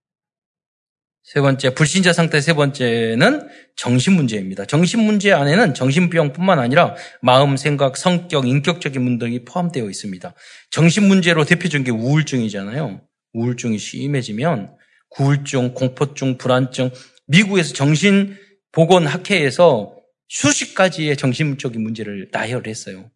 [1.22, 4.64] 세 번째, 불신자 상태 세 번째는 정신 문제입니다.
[4.64, 10.34] 정신 문제 안에는 정신병뿐만 아니라 마음, 생각, 성격, 인격적인 문제이 포함되어 있습니다.
[10.70, 13.00] 정신 문제로 대표적인 게 우울증이잖아요.
[13.32, 14.74] 우울증이 심해지면
[15.18, 16.90] 우울증, 공포증, 불안증,
[17.26, 19.96] 미국에서 정신보건학회에서
[20.28, 23.10] 수십 가지의 정신적인 문제를 나열했어요.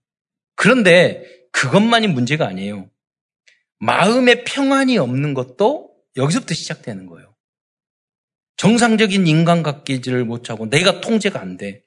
[0.57, 2.91] 그런데 그것만이 문제가 아니에요.
[3.81, 7.34] 마음의 평안이 없는 것도 여기서부터 시작되는 거예요.
[8.57, 11.83] 정상적인 인간관계를 못하고 내가 통제가 안 돼.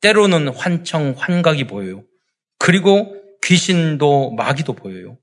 [0.00, 2.04] 때로는 환청, 환각이 보여요.
[2.58, 5.18] 그리고 귀신도 마귀도 보여요.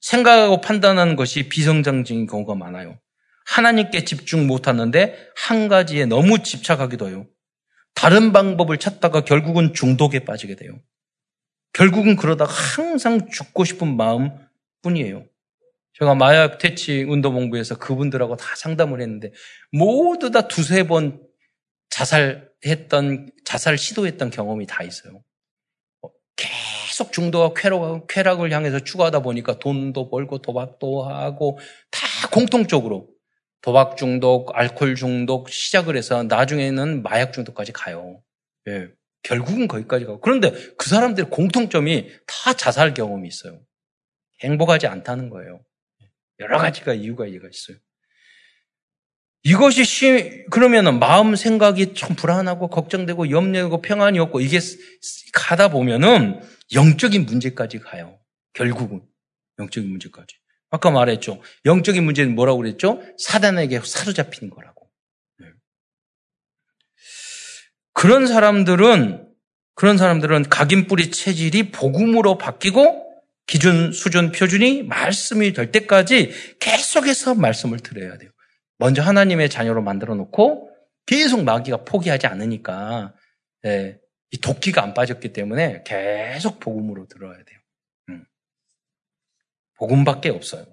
[0.00, 2.98] 생각하고 판단하는 것이 비성장적인 경우가 많아요.
[3.46, 7.26] 하나님께 집중 못하는데 한 가지에 너무 집착하기도 해요.
[7.94, 10.80] 다른 방법을 찾다가 결국은 중독에 빠지게 돼요.
[11.72, 14.30] 결국은 그러다가 항상 죽고 싶은 마음
[14.82, 15.24] 뿐이에요.
[15.94, 19.32] 제가 마약 퇴치 운동본부에서 그분들하고 다 상담을 했는데
[19.72, 21.20] 모두 다 두세 번
[21.90, 25.22] 자살했던, 자살 시도했던 경험이 다 있어요.
[26.36, 31.58] 계속 중도와 쾌락, 쾌락을 향해서 추구하다 보니까 돈도 벌고 도박도 하고
[31.90, 33.08] 다 공통적으로
[33.60, 38.22] 도박 중독, 알코올 중독 시작을 해서 나중에는 마약 중독까지 가요.
[38.68, 38.88] 예.
[39.22, 40.20] 결국은 거기까지 가고.
[40.20, 43.60] 그런데 그 사람들의 공통점이 다 자살 경험이 있어요.
[44.42, 45.60] 행복하지 않다는 거예요.
[46.40, 47.76] 여러 가지가 이유가 이해가 있어요.
[49.42, 54.58] 이것이 시, 그러면은 마음 생각이 참 불안하고 걱정되고 염려하고 평안이 없고 이게
[55.32, 56.40] 가다 보면은
[56.74, 58.18] 영적인 문제까지 가요.
[58.52, 59.02] 결국은.
[59.58, 60.36] 영적인 문제까지.
[60.70, 61.40] 아까 말했죠.
[61.64, 63.02] 영적인 문제는 뭐라고 그랬죠?
[63.18, 64.90] 사단에게 사로잡힌 거라고.
[65.38, 65.46] 네.
[67.92, 69.26] 그런 사람들은
[69.74, 73.09] 그런 사람들은 각인 뿌리 체질이 복음으로 바뀌고
[73.50, 76.30] 기준, 수준, 표준이 말씀이 될 때까지
[76.60, 78.30] 계속해서 말씀을 들어야 돼요.
[78.78, 80.70] 먼저 하나님의 자녀로 만들어 놓고
[81.04, 83.12] 계속 마귀가 포기하지 않으니까
[83.64, 83.98] 네,
[84.30, 87.58] 이 도끼가 안 빠졌기 때문에 계속 복음으로 들어야 돼요.
[88.10, 88.24] 음.
[89.78, 90.66] 복음밖에 없어요.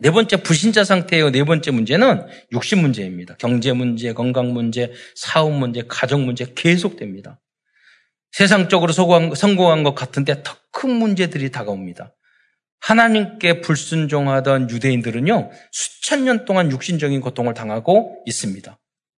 [0.00, 1.30] 네 번째 불신자 상태예요.
[1.30, 3.36] 네 번째 문제는 육신 문제입니다.
[3.36, 7.41] 경제 문제, 건강 문제, 사업 문제, 가정 문제 계속됩니다.
[8.32, 12.16] 세상적으로 성공한 것 같은데 더 큰 문제들이 다가옵니다.
[12.80, 18.76] 하나님께 불순종하던 유대인들은요, 수천 년 동안 육신적인 고통을 당하고 있습니다.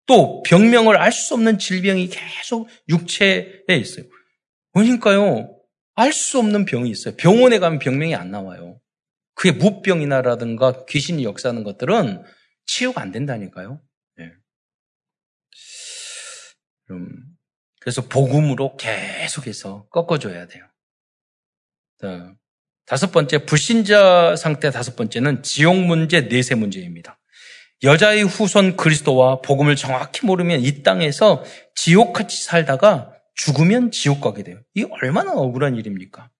[0.06, 4.06] 또 병명을 알 수 없는 질병이 계속 육체에 있어요.
[4.72, 5.56] 그러니까요,
[5.94, 7.14] 알 수 없는 병이 있어요.
[7.16, 8.80] 병원에 가면 병명이 안 나와요.
[9.34, 12.24] 그게 무병이나라든가 귀신이 역사하는 것들은
[12.66, 13.80] 치유가 안 된다니까요.
[14.16, 14.32] 네.
[16.88, 16.94] 그
[17.84, 20.64] 래서 복음으로 계속해서 꺾어줘야 돼요.
[22.00, 22.34] 자,
[22.86, 27.18] 다섯 번째, 불신자 상태 다섯 번째는 지옥 문제, 내세 문제입니다.
[27.84, 34.60] 여자의 후손 그리스도와 복음을 정확히 모르면 이 땅에서 지옥같이 살다가 죽으면 지옥 가게 돼요.
[34.74, 36.30] 이게 얼마나 억울한 일입니까?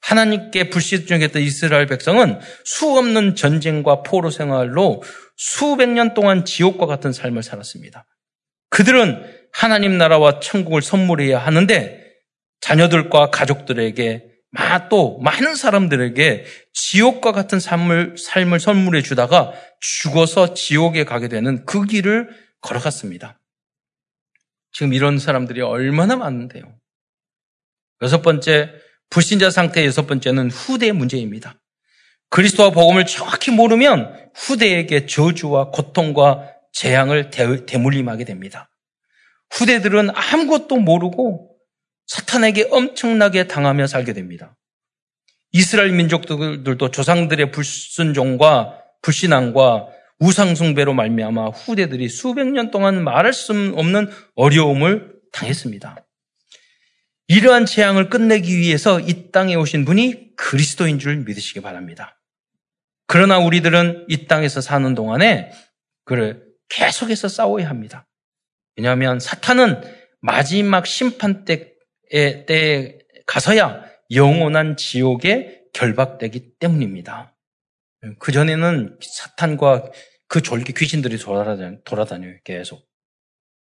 [0.00, 5.02] 하나님께 불신중했던 이스라엘 백성은 수없는 전쟁과 포로 생활로
[5.36, 8.06] 수백 년 동안 지옥과 같은 삶을 살았습니다.
[8.68, 12.02] 그들은 하나님 나라와 천국을 선물해야 하는데
[12.60, 14.30] 자녀들과 가족들에게
[14.90, 22.30] 또 많은 사람들에게 지옥과 같은 삶을, 삶을 선물해 주다가 죽어서 지옥에 가게 되는 그 길을
[22.62, 23.38] 걸어갔습니다.
[24.72, 26.64] 지금 이런 사람들이 얼마나 많은데요.
[28.02, 28.72] 여섯 번째,
[29.10, 31.54] 불신자 상태 여섯 번째는 후대 문제입니다.
[32.30, 38.68] 그리스도와 복음을 정확히 모르면 후대에게 저주와 고통과 재앙을 대물림하게 됩니다.
[39.54, 41.56] 후대들은 아무것도 모르고
[42.06, 44.56] 사탄에게 엄청나게 당하며 살게 됩니다.
[45.52, 49.88] 이스라엘 민족들도 조상들의 불순종과 불신앙과
[50.18, 56.04] 우상숭배로 말미암아 후대들이 수백 년 동안 말할 수 없는 어려움을 당했습니다.
[57.28, 62.20] 이러한 재앙을 끝내기 위해서 이 땅에 오신 분이 그리스도인 줄 믿으시기 바랍니다.
[63.06, 65.52] 그러나 우리들은 이 땅에서 사는 동안에
[66.04, 68.06] 그를 계속해서 싸워야 합니다.
[68.76, 69.82] 왜냐하면 사탄은
[70.20, 77.34] 마지막 심판 때에, 때에 가서야 영원한 지옥에 결박되기 때문입니다.
[78.18, 79.90] 그전에는 사탄과
[80.28, 81.18] 그 졸기 귀신들이
[81.84, 82.86] 돌아다녀요, 계속.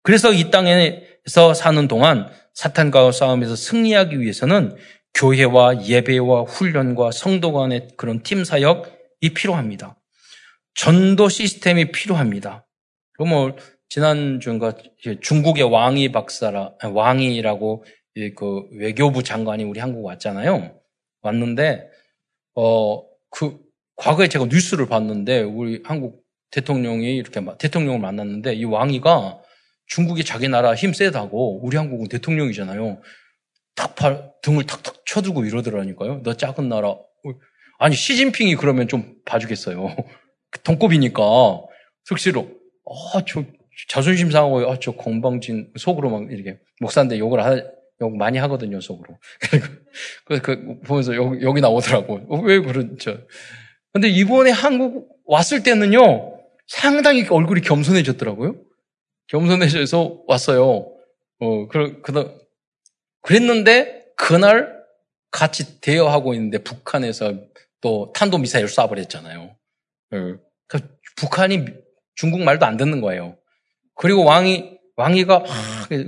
[0.03, 4.77] 그래서 이 땅에서 사는 동안 사탄과 싸움에서 승리하기 위해서는
[5.13, 9.99] 교회와 예배와 훈련과 성도 간의 그런 팀 사역이 필요합니다.
[10.75, 12.65] 전도 시스템이 필요합니다.
[13.13, 13.55] 그럼 뭐
[13.89, 14.73] 지난주인가
[15.21, 17.85] 중국의 왕이 박사라 왕이라고
[18.35, 20.79] 그 외교부 장관이 우리 한국 왔잖아요.
[21.21, 21.89] 왔는데
[22.55, 23.59] 어 그
[23.95, 29.41] 과거에 제가 뉴스를 봤는데 우리 한국 대통령이 이렇게 대통령을 만났는데 이 왕이가
[29.87, 33.01] 중국이 자기 나라 힘 세다고 우리 한국은 대통령이잖아요.
[33.75, 36.21] 탁 팔 등을 탁탁 쳐들고 이러더라니까요.
[36.23, 36.97] 너 작은 나라.
[37.79, 39.95] 아니 시진핑이 그러면 좀 봐주겠어요.
[40.63, 41.23] 동급이니까
[42.07, 42.49] thực 시로
[43.13, 43.43] 아 저
[43.87, 47.61] 자존심 상하고 아저 건방진 속으로 막 이렇게 목사인데 욕을 하,
[48.01, 49.17] 욕 많이 하거든요 속으로.
[50.25, 52.21] 그래서 그 보면서 여기, 여기 나오더라고.
[52.29, 53.25] 어, 왜 그런죠?
[53.93, 58.55] 근데 이번에 한국 왔을 때는요 상당히 얼굴이 겸손해졌더라고요.
[59.27, 60.91] 겸손해져서 왔어요.
[61.39, 62.37] 어, 그, 그,
[63.21, 64.77] 그랬는데, 그날
[65.31, 67.33] 같이 대여하고 있는데 북한에서
[67.81, 69.51] 또 탄도 미사일 쏴버렸잖아요.
[69.51, 70.79] 어, 그
[71.17, 71.65] 북한이
[72.15, 73.37] 중국 말도 안 듣는 거예요.
[73.97, 75.43] 그리고 왕이, 왕이가,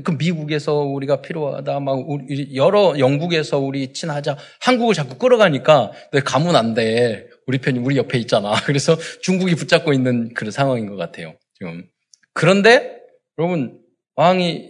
[0.03, 6.55] 그 미국에서 우리가 필요하다, 막, 우리, 여러 영국에서 우리 친하자, 한국을 자꾸 끌어가니까, 너 가면
[6.55, 7.27] 안 돼.
[7.45, 8.53] 우리 편이 우리 옆에 있잖아.
[8.65, 11.35] 그래서 중국이 붙잡고 있는 그런 상황인 것 같아요.
[11.57, 11.85] 지금.
[12.33, 12.99] 그런데
[13.37, 13.79] 여러분,
[14.15, 14.69] 왕이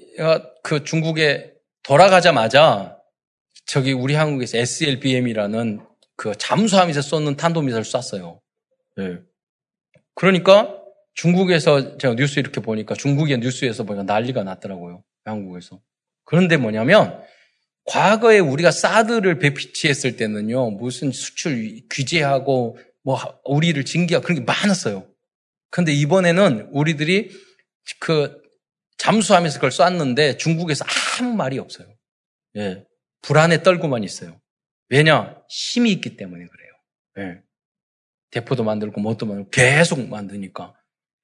[0.63, 1.53] 그 중국에
[1.84, 2.97] 돌아가자마자
[3.65, 5.82] 저기 우리 한국에서 SLBM이라는
[6.15, 8.39] 그 잠수함에서 쏘는 탄도미사를 쐈어요.
[8.97, 9.17] 네.
[10.15, 10.79] 그러니까
[11.20, 15.03] 중국에서 제가 뉴스 이렇게 보니까 중국의 뉴스에서 보니까 난리가 났더라고요.
[15.26, 15.82] 한국에서.
[16.24, 17.22] 그런데 뭐냐면
[17.84, 25.11] 과거에 우리가 사드를 배치했을 때는요, 무슨 수출 규제하고 뭐 우리를 징계하고 그런 게 많았어요.
[25.72, 27.32] 근데 이번에는 우리들이
[27.99, 28.41] 그
[28.97, 30.86] 잠수하면서 그걸 쐈는데 중국에서
[31.20, 31.88] 아무 말이 없어요.
[32.55, 32.86] 예.
[33.24, 34.39] 불안에 떨고만 있어요.
[34.88, 35.36] 왜냐?
[35.49, 36.72] 힘이 있기 때문에 그래요.
[37.17, 37.41] 예.
[38.32, 40.79] 대포도 만들고 뭣도 만들고 계속 만드니까.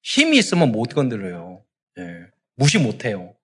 [0.06, 1.64] 힘이 있으면 못 건드려요.
[1.97, 2.03] 예.
[2.56, 3.36] 무시 못 해요.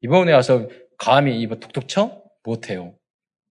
[0.00, 2.22] 이번에 와서 감히 입에 툭툭 쳐?
[2.44, 2.94] 못 해요.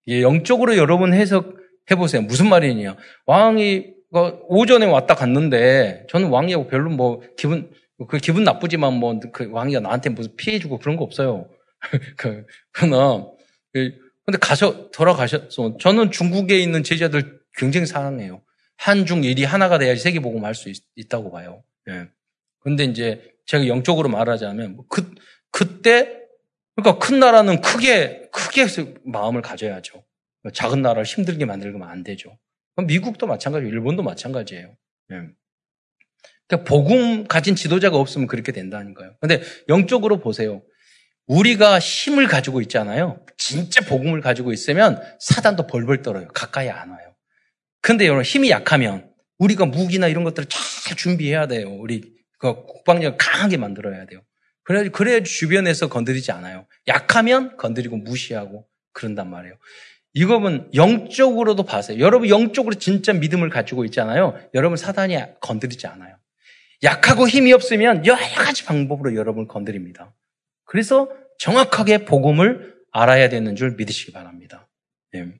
[0.08, 2.22] 예, 영적으로 여러분 해석해 보세요.
[2.22, 2.96] 무슨 말이냐?
[3.26, 3.92] 왕이
[4.48, 7.70] 오전에 왔다 갔는데 저는 왕이하고 별로 뭐 기분
[8.08, 11.50] 그 기분 나쁘지만 뭐 그 왕이가 나한테 무슨 피해 주고 그런 거 없어요.
[12.16, 13.26] 그 그러나
[13.72, 13.92] 그,
[14.24, 15.76] 근데 가서 돌아가셨어.
[15.78, 18.42] 저는 중국에 있는 제자들 굉장히 사랑해요.
[18.78, 21.62] 한중 일이 하나가 돼야지 세계 복음 할 수 있다고 봐요.
[21.88, 22.08] 예.
[22.64, 25.14] 근데 이제 제가 영적으로 말하자면 뭐그
[25.50, 26.22] 그때
[26.74, 28.66] 그러니까 큰 나라는 크게 크게
[29.04, 30.02] 마음을 가져야죠.
[30.52, 32.36] 작은 나라를 힘들게 만들면 안 되죠.
[32.76, 34.74] 미국도 마찬가지고 일본도 마찬가지예요.
[35.12, 35.16] 예.
[36.48, 39.14] 그러니까 복음 가진 지도자가 없으면 그렇게 된다니까요.
[39.20, 40.62] 근데 영적으로 보세요.
[41.26, 43.24] 우리가 힘을 가지고 있잖아요.
[43.38, 46.28] 진짜 복음을 가지고 있으면 사단도 벌벌 떨어요.
[46.28, 47.14] 가까이 안 와요.
[47.80, 51.70] 근데 여러분 힘이 약하면 우리가 무기나 이런 것들을 잘 준비해야 돼요.
[51.70, 54.20] 우리 그 국방력 강하게 만들어야 돼요.
[54.64, 56.66] 그래야 그래야 주변에서 건드리지 않아요.
[56.86, 59.56] 약하면 건드리고 무시하고 그런단 말이에요.
[60.12, 61.98] 이거는 영적으로도 봐세요.
[62.00, 64.38] 여러분 영적으로 진짜 믿음을 가지고 있잖아요.
[64.52, 66.16] 여러분 사단이 건드리지 않아요.
[66.82, 70.14] 약하고 힘이 없으면 여러 가지 방법으로 여러분을 건드립니다.
[70.66, 74.68] 그래서 정확하게 복음을 알아야 되는 줄 믿으시기 바랍니다.
[75.12, 75.32] 네.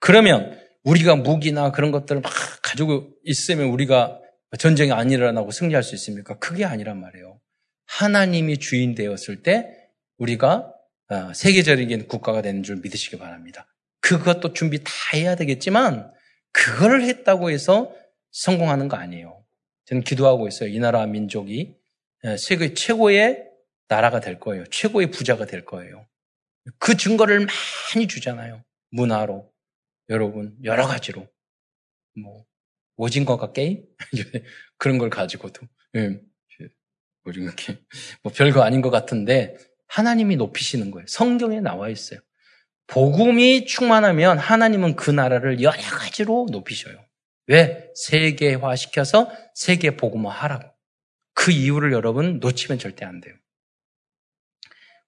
[0.00, 2.30] 그러면 우리가 무기나 그런 것들을 막
[2.62, 4.20] 가지고 있으면 우리가
[4.58, 6.38] 전쟁이 안 일어나고 승리할 수 있습니까?
[6.38, 7.40] 그게 아니란 말이에요.
[7.86, 10.72] 하나님이 주인 되었을 때 우리가
[11.08, 13.66] 어, 세계적인 국가가 되는 줄 믿으시기 바랍니다.
[14.00, 16.12] 그것도 준비 다 해야 되겠지만
[16.52, 17.94] 그걸 했다고 해서
[18.32, 19.44] 성공하는 거 아니에요.
[19.86, 20.68] 저는 기도하고 있어요.
[20.68, 21.76] 이 나라 민족이
[22.24, 23.44] 어, 세계 최고의
[23.88, 24.64] 나라가 될 거예요.
[24.66, 26.06] 최고의 부자가 될 거예요.
[26.78, 27.46] 그 증거를
[27.94, 28.64] 많이 주잖아요.
[28.90, 29.48] 문화로.
[30.08, 31.28] 여러분, 여러 가지로.
[32.20, 32.44] 뭐,
[32.96, 33.84] 오징어가 게임?
[34.78, 35.66] 그런 걸 가지고도.
[35.96, 36.20] 예.
[37.24, 37.78] 오징어 게임.
[38.22, 39.56] 뭐 별거 아닌 것 같은데,
[39.88, 41.06] 하나님이 높이시는 거예요.
[41.08, 42.20] 성경에 나와 있어요.
[42.88, 47.04] 복음이 충만하면 하나님은 그 나라를 여러 가지로 높이셔요.
[47.48, 47.90] 왜?
[47.94, 50.68] 세계화 시켜서 세계 복음화 하라고.
[51.34, 53.34] 그 이유를 여러분 놓치면 절대 안 돼요.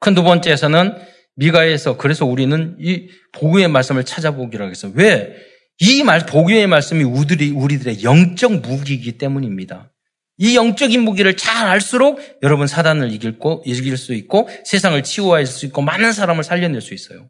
[0.01, 0.97] 큰 두 번째에서는
[1.35, 4.89] 미가에서 그래서 우리는 이 복음의 말씀을 찾아보기로 하겠어.
[4.95, 5.35] 왜?
[5.81, 9.93] 이 말, 복음의 말씀이 우리들이, 우리들의 영적 무기이기 때문입니다.
[10.39, 15.67] 이 영적인 무기를 잘 알수록 여러분 사단을 이길, 거, 이길 수 있고 세상을 치유할 수
[15.67, 17.29] 있고 많은 사람을 살려낼 수 있어요.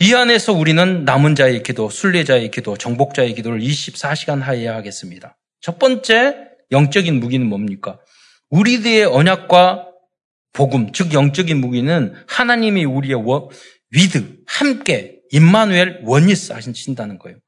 [0.00, 5.36] 이 안에서 우리는 남은 자의 기도, 순례자의 기도, 정복자의 기도를 24시간 하여야 하겠습니다.
[5.60, 6.36] 첫 번째
[6.70, 7.98] 영적인 무기는 뭡니까?
[8.50, 9.88] 우리들의 언약과
[10.52, 13.50] 복음, 즉 영적인 무기는 하나님이 우리의 워,
[13.90, 17.38] with, 함께, 임마누엘, oneness 하신다는 거예요.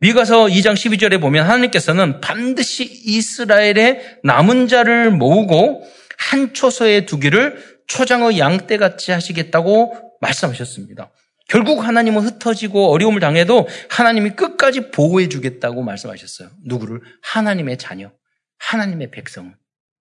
[0.00, 5.82] 미가서 2장 12절에 보면 하나님께서는 반드시 이스라엘의 남은 자를 모으고
[6.18, 11.10] 한 처소에 두기를 초장의 양떼같이 하시겠다고 말씀하셨습니다.
[11.48, 16.50] 결국 하나님은 흩어지고 어려움을 당해도 하나님이 끝까지 보호해 주겠다고 말씀하셨어요.
[16.64, 17.00] 누구를?
[17.22, 18.10] 하나님의 자녀,
[18.58, 19.54] 하나님의 백성을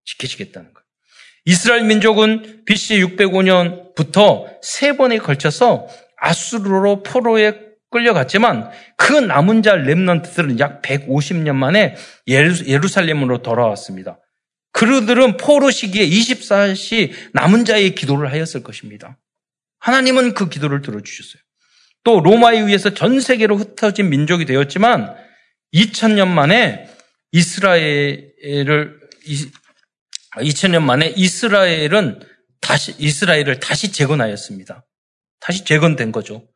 [0.06, 0.86] 지키시겠다는 거예요.
[1.46, 5.88] 이스라엘 민족은 BC 605년부터 세 번에 걸쳐서
[6.26, 7.54] 아수르로 포로에
[7.92, 11.96] 끌려갔지만 그 남은 자 렘넌트들은 약 150년 만에
[12.28, 14.20] 예루살렘으로 돌아왔습니다.
[14.72, 19.18] 그들은 포로 시기에 24시 남은 자의 기도를 하였을 것입니다.
[19.80, 21.42] 하나님은 그 기도를 들어주셨어요.
[22.04, 25.16] 또 로마에 의해서 전 세계로 흩어진 민족이 되었지만
[25.74, 26.90] 2000년 만에
[27.32, 29.00] 이스라엘을
[30.36, 32.20] 2000년 만에 이스라엘은
[32.60, 34.84] 다시 이스라엘을 다시 재건하였습니다.
[35.40, 36.48] 다시 재건된 거죠.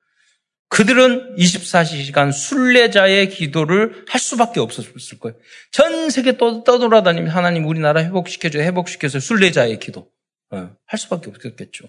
[0.70, 5.36] 그들은 24시간 순례자의 기도를 할 수밖에 없었을 거예요.
[5.72, 10.12] 전 세계 떠, 떠돌아다니면 하나님 우리나라 회복시켜줘, 회복시켜서 순례자의 기도
[10.52, 11.86] 어, 할 수밖에 없겠죠.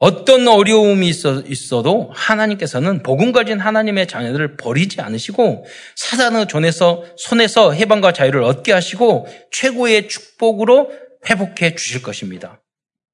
[0.00, 7.72] 어떤 어려움이 있어, 있어 도 하나님께서는 복음 가진 하나님의 자녀들을 버리지 않으시고 사단의 존에서 손에서
[7.72, 10.92] 해방과 자유를 얻게 하시고 최고의 축복으로
[11.28, 12.62] 회복해 주실 것입니다.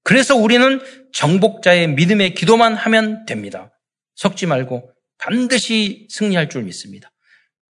[0.05, 0.81] 그래서 우리는
[1.13, 3.73] 정복자의 믿음의 기도만 하면 됩니다.
[4.17, 7.11] 섞지 말고 반드시 승리할 줄 믿습니다.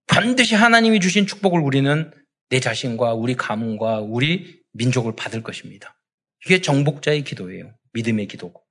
[0.07, 2.12] 반드시 하나님이 주신 축복을 우리는
[2.51, 5.97] 내 자신과 우리 가문과 우리 민족을 받을 것입니다.
[6.45, 7.72] 이게 정복자의 기도예요.
[7.93, 8.62] 믿음의 기도고.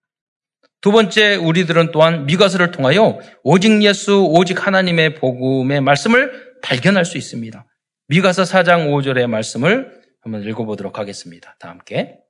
[0.81, 7.65] 두 번째, 우리들은 또한 미가서를 통하여 오직 예수, 오직 하나님의 복음의 말씀을 발견할 수 있습니다.
[8.09, 11.55] 미가서 4장 5절의 말씀을 한번 읽어보도록 하겠습니다.
[11.59, 12.22] 다 함께.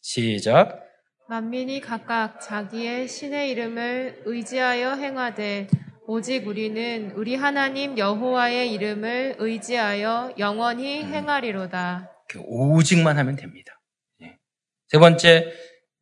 [0.00, 0.86] 시작.
[1.28, 5.68] 만민이 각각 자기의 신의 이름을 의지하여 행하되
[6.06, 11.14] 오직 우리는 우리 하나님 여호와의 이름을 의지하여 영원히 음.
[11.14, 12.10] 행하리로다.
[12.46, 13.80] 오직만 하면 됩니다.
[14.22, 14.36] 예.
[14.88, 15.52] 세 번째,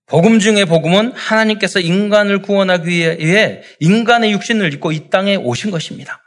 [0.06, 6.22] 복음 중의 복음은 하나님께서 인간을 구원하기 위해 인간의 육신을 입고 이 땅에 오신 것입니다.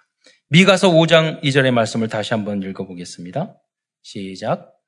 [0.49, 3.55] 미가서 5장 2절의 말씀을 다시 한번 읽어보겠습니다.
[4.03, 4.80] 시작.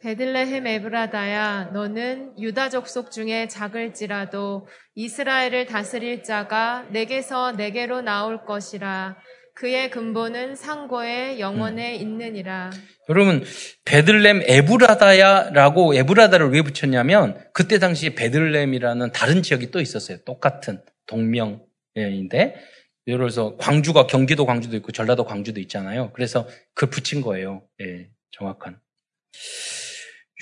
[0.00, 9.16] 베들레헴 에브라다야 너는 유다 족속 중에 작을지라도 이스라엘을 다스릴 자가 내게서 내게로 나올 것이라
[9.58, 12.00] 그의 근본은 상고에 영원에 음.
[12.00, 12.70] 있느니라.
[13.08, 13.42] 여러분
[13.84, 20.18] 베들렘 에브라다야라고 에브라다를 왜 붙였냐면 그때 당시 베들렘이라는 다른 지역이 또 있었어요.
[20.24, 22.54] 똑같은 동명인데
[23.08, 26.12] 예를 들어서 광주가 경기도 광주도 있고 전라도 광주도 있잖아요.
[26.12, 27.62] 그래서 그 붙인 거예요.
[27.80, 28.78] 예, 정확한.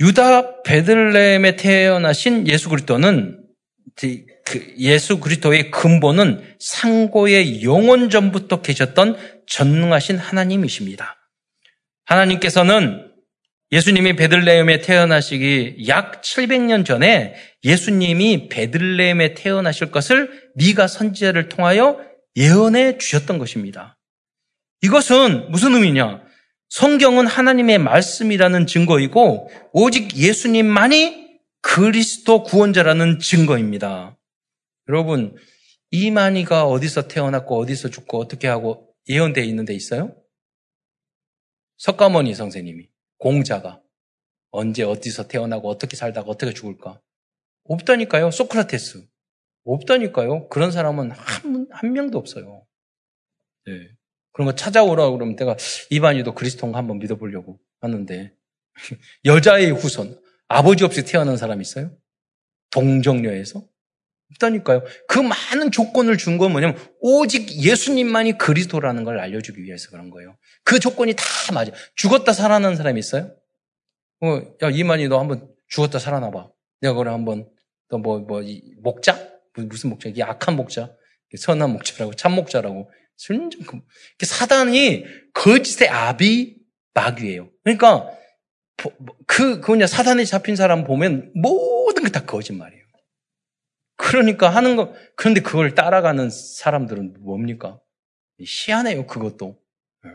[0.00, 3.42] 유다 베들레헴에 태어나신 예수 그리스도는
[4.44, 9.16] 그 예수 그리스도의 근본은 상고의 영원 전부터 계셨던
[9.46, 11.16] 전능하신 하나님이십니다.
[12.04, 13.10] 하나님께서는
[13.72, 17.34] 예수님이 베들레헴에 태어나시기 약 700년 전에
[17.64, 21.98] 예수님이 베들레헴에 태어나실 것을 미가 선지자를 통하여
[22.36, 23.98] 예언해 주셨던 것입니다.
[24.82, 26.25] 이것은 무슨 의미냐?
[26.68, 34.18] 성경은 하나님의 말씀이라는 증거이고 오직 예수님만이 그리스도 구원자라는 증거입니다.
[34.88, 35.36] 여러분,
[35.90, 40.16] 이만희가 어디서 태어났고 어디서 죽고 어떻게 하고 예언되어 있는 데 있어요?
[41.78, 42.88] 석가모니 선생님이
[43.18, 43.82] 공자가
[44.50, 47.00] 언제 어디서 태어나고 어떻게 살다가 어떻게 죽을까?
[47.64, 48.30] 없다니까요.
[48.30, 49.06] 소크라테스.
[49.64, 50.48] 없다니까요.
[50.48, 52.64] 그런 사람은 한, 한 명도 없어요.
[53.66, 53.72] 네.
[54.36, 55.56] 그런 거 찾아오라 고 그러면 내가
[55.88, 58.34] 이반이도 그리스도인가 한번 믿어보려고 하는데
[59.24, 61.90] 여자의 후손 아버지 없이 태어난 사람 있어요?
[62.70, 63.66] 동정녀에서?
[64.32, 64.84] 없다니까요.
[65.08, 70.36] 그 많은 조건을 준 건 뭐냐면 오직 예수님만이 그리스도라는 걸 알려주기 위해서 그런 거예요.
[70.64, 71.24] 그 조건이 다
[71.54, 71.72] 맞아.
[71.94, 73.34] 죽었다 살아난 사람이 있어요?
[74.20, 76.50] 어, 야 이만희 너 한번 죽었다 살아나봐.
[76.82, 77.48] 내가 그래 한번
[77.88, 78.42] 너 뭐뭐 뭐,
[78.82, 80.10] 목자 무슨 목자?
[80.10, 80.94] 이게 악한 목자,
[81.38, 83.82] 선한 목자라고 참 목자라고 순종.
[84.20, 85.04] 사단이
[85.34, 86.56] 거짓의 아비
[86.94, 87.50] 마귀예요.
[87.64, 88.10] 그러니까
[89.26, 92.84] 그 그냐 사단에 잡힌 사람 보면 모든 게 다 거짓말이에요.
[93.96, 97.80] 그러니까 하는 거 그런데 그걸 따라가는 사람들은 뭡니까?
[98.38, 99.06] 희한해요.
[99.06, 99.58] 그것도.
[100.04, 100.10] 예.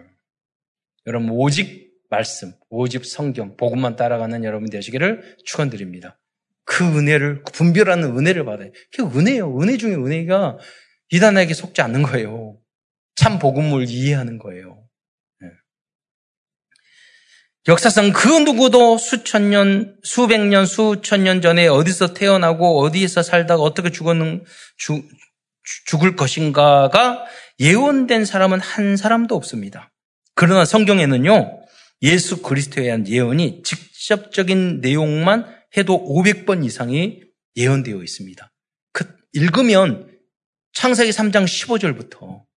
[1.08, 6.20] 여러분 오직 말씀, 오직 성경, 복음만 따라가는 여러분 되시기를 축원드립니다.
[6.64, 8.72] 그 은혜를 분별하는 은혜를 받아요.
[8.96, 9.60] 그게 은혜예요.
[9.60, 10.60] 은혜 중에 은혜가
[11.10, 12.61] 이단에게 속지 않는 거예요.
[13.22, 14.84] 참 복음을 이해하는 거예요.
[15.42, 15.48] 네.
[17.68, 23.92] 역사상 그 누구도 수천 년, 수백 년, 수천 년 전에 어디서 태어나고 어디에서 살다가 어떻게
[23.92, 24.44] 죽었는,
[24.78, 25.08] 죽,
[25.86, 27.24] 죽을 것인가가
[27.60, 29.92] 예언된 사람은 한 사람도 없습니다.
[30.34, 31.62] 그러나 성경에는요,
[32.02, 35.46] 예수 그리스도에 대한 예언이 직접적인 내용만
[35.78, 37.22] 해도 500번 이상이
[37.56, 38.52] 예언되어 있습니다.
[38.94, 40.10] 그 읽으면
[40.74, 42.50] 창세기 3장 15절부터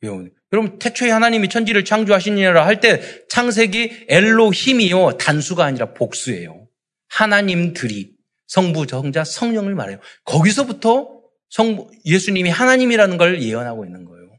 [0.00, 0.32] 외우는.
[0.52, 6.68] 여러분 태초에 하나님이 천지를 창조하시니라 할 때 창세기 엘로 힘이요 단수가 아니라 복수예요.
[7.08, 8.14] 하나님들이
[8.46, 9.98] 성부, 정자, 성령을 말해요.
[10.24, 14.36] 거기서부터 성 예수님이 하나님이라는 걸 예언하고 있는 거예요.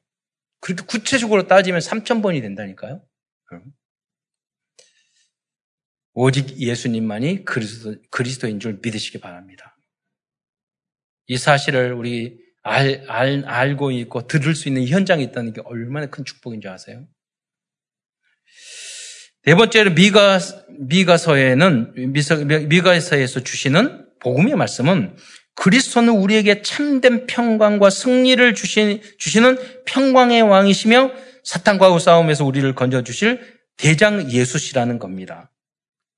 [0.59, 3.03] 그렇게 구체적으로 따지면 3천 번이 된다니까요.
[6.13, 9.77] 오직 예수님만이 그리스도, 그리스도인 줄 믿으시기 바랍니다.
[11.27, 16.25] 이 사실을 우리 알, 알, 알고 있고 들을 수 있는 현장이 있다는 게 얼마나 큰
[16.25, 17.05] 축복인 줄 아세요?
[19.43, 20.39] 네 번째로 미가,
[20.79, 21.93] 미가서에는,
[22.67, 25.15] 미가서에서 주시는 복음의 말씀은
[25.53, 31.11] 그리스도는 우리에게 참된 평강과 승리를 주시, 주시는 평강의 왕이시며
[31.43, 33.41] 사탄과의 싸움에서 우리를 건져주실
[33.77, 35.51] 대장 예수시라는 겁니다.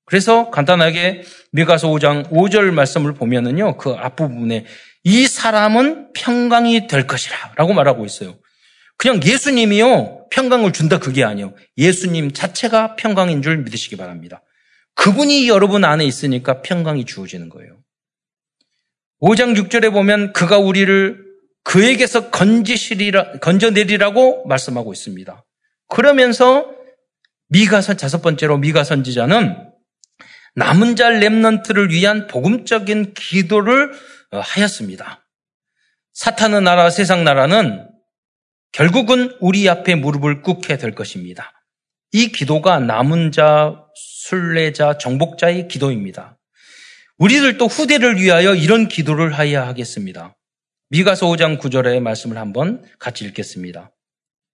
[0.06, 4.64] 그래서 간단하게 미가서 5장 5절 말씀을 보면은요, 그 앞부분에
[5.04, 8.38] 이 사람은 평강이 될 것이라 라고 말하고 있어요.
[8.96, 11.54] 그냥 예수님이요, 평강을 준다 그게 아니에요.
[11.76, 14.42] 예수님 자체가 평강인 줄 믿으시기 바랍니다.
[14.94, 17.78] 그분이 여러분 안에 있으니까 평강이 주어지는 거예요.
[19.20, 21.24] 5장 6절에 보면 그가 우리를
[21.62, 25.44] 그에게서 건지시리라, 건져내리라고 말씀하고 있습니다.
[25.88, 26.66] 그러면서
[27.48, 29.68] 미가선, 다섯 번째로 미가 선지자는
[30.54, 33.96] 남은 자 랩넌트를 위한 복음적인 기도를 어,
[34.30, 35.26] 하였습니다.
[36.12, 37.88] 사탄의 나라, 세상 나라는
[38.72, 41.52] 결국은 우리 앞에 무릎을 꿇게 될 것입니다.
[42.12, 46.38] 이 기도가 남은 자, 순례자, 정복자의 기도입니다.
[47.18, 50.36] 우리들도 후대를 위하여 이런 기도를 하여야 하겠습니다.
[50.90, 53.92] 미가서 5장 9절의 말씀을 한번 같이 읽겠습니다.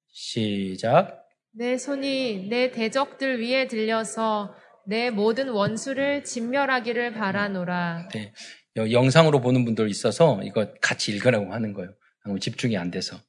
[0.08, 1.24] 시작.
[1.52, 4.54] 내 손이 내 대적들 위에 들려서
[4.86, 8.08] 내 모든 원수를 진멸하기를 바라노라.
[8.12, 8.32] 네.
[8.76, 11.92] 영상으로 보는 분들 있어서 이거 같이 읽으라고 하는 거예요.
[12.40, 13.20] 집중이 안 돼서.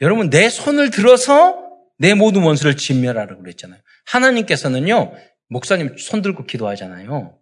[0.00, 1.62] 여러분, 내 손을 들어서
[1.98, 3.80] 내 모든 원수를 진멸하라고 그랬잖아요.
[4.06, 5.14] 하나님께서는요,
[5.48, 7.38] 목사님 손 들고 기도하잖아요.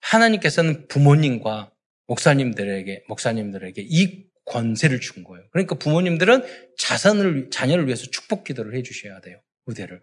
[0.00, 1.72] 하나님께서는 부모님과
[2.06, 5.44] 목사님들에게, 목사님들에게 이 권세를 준 거예요.
[5.50, 6.44] 그러니까 부모님들은
[6.78, 9.40] 자선을, 자녀를 위해서 축복 기도를 해 주셔야 돼요.
[9.66, 10.00] 의대를.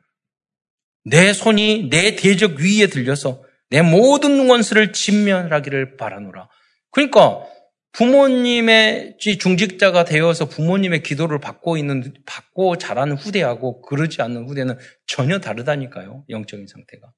[1.06, 6.50] 내 손이 내 대적 위에 들려서 내 모든 원수를 진멸하기를 바라노라.
[6.92, 7.46] 그러니까
[7.92, 14.78] 부모님의 중직자가 되어서 부모님의 기도를 받고 있는, 받고 자라는 후대하고 그러지 않는 후대는
[15.08, 16.26] 전혀 다르다니까요.
[16.30, 17.12] 영적인 상태가.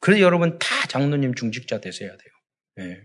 [0.00, 2.32] 그래서 여러분 다 장로님 중직자 되셔야 돼요.
[2.76, 3.00] 네.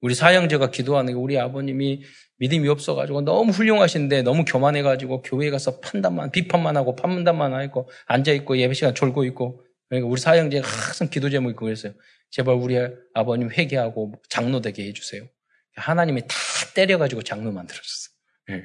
[0.00, 2.02] 우리 사형제가 기도하는 게 우리 아버님이
[2.38, 8.56] 믿음이 없어가지고 너무 훌륭하신데 너무 교만해가지고 교회 가서 판단만, 비판만 하고 판단만 하고 앉아 있고
[8.56, 11.94] 예배 시간 졸고 있고 그러니까 우리 사형제가 항상 기도 제목이 그랬어요.
[12.30, 12.76] 제발 우리
[13.14, 15.28] 아버님 회개하고 장로 되게 해주세요.
[15.74, 16.34] 하나님이 다
[16.74, 18.14] 때려가지고 장로 만들어줬어요.
[18.48, 18.64] 네.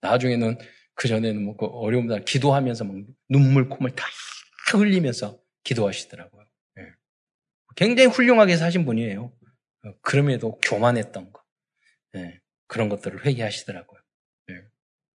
[0.00, 0.58] 나중에는
[0.94, 2.96] 그 전에는 뭐 그 어려움 날 기도하면서 막
[3.28, 4.06] 눈물 콧물 다
[4.72, 6.46] 흘리면서 기도하시더라고요.
[6.76, 6.82] 네.
[7.76, 9.24] 굉장히 훌륭하게 사신 분이에요.
[9.84, 11.42] 어, 그럼에도 교만했던 거.
[12.12, 12.40] 네.
[12.66, 14.00] 그런 것들을 회개하시더라고요.
[14.48, 14.54] 네.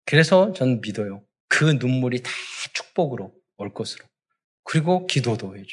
[0.05, 1.25] 그래서 저는 믿어요.
[1.47, 2.31] 그 눈물이 다
[2.73, 4.05] 축복으로 올 것으로.
[4.63, 5.69] 그리고 기도도 해줘.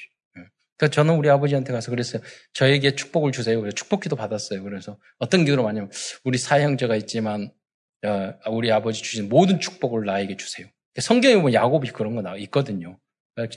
[0.79, 0.87] 네.
[0.87, 2.23] 그러니까 저는 우리 아버지한테 가서 그랬어요.
[2.53, 3.61] 저에게 축복을 주세요.
[3.61, 4.63] 그래서 축복 기도 받았어요.
[4.63, 5.91] 그래서 어떤 기도로 많냐면
[6.25, 7.53] 우리 사형제가 있지만
[8.05, 10.67] 어, 우리 아버지 주신 모든 축복을 나에게 주세요.
[11.01, 12.99] 성경에 보면 야곱이 그런 거 있거든요.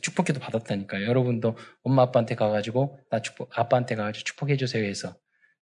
[0.01, 1.07] 축복 기도 받았다니까요.
[1.07, 5.15] 여러분도 엄마 아빠한테 가가지고 나 축복 아빠한테 가가지고 축복해 주세요 해서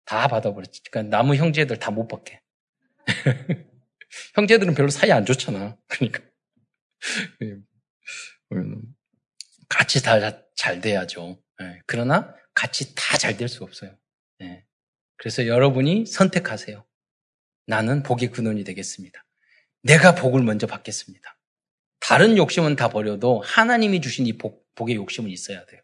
[0.06, 0.82] 다 받아버렸지.
[0.92, 2.42] 그러니까 남은 형제들 다 못 받게.
[4.36, 5.78] 형제들은 별로 사이 안 좋잖아.
[5.88, 6.22] 그러니까.
[7.44, 7.56] 예.
[9.70, 10.20] 같이 다
[10.60, 11.42] 잘 돼야죠.
[11.62, 11.82] 예.
[11.86, 13.96] 그러나 같이 다 잘 될 수 없어요.
[14.42, 14.64] 예.
[15.18, 16.86] 그래서 여러분이 선택하세요.
[17.68, 19.26] 나는 복의 근원이 되겠습니다.
[19.84, 21.38] 내가 복을 먼저 받겠습니다.
[22.00, 25.82] 다른 욕심은 다 버려도 하나님이 주신 이 복, 복의 욕심은 있어야 돼요.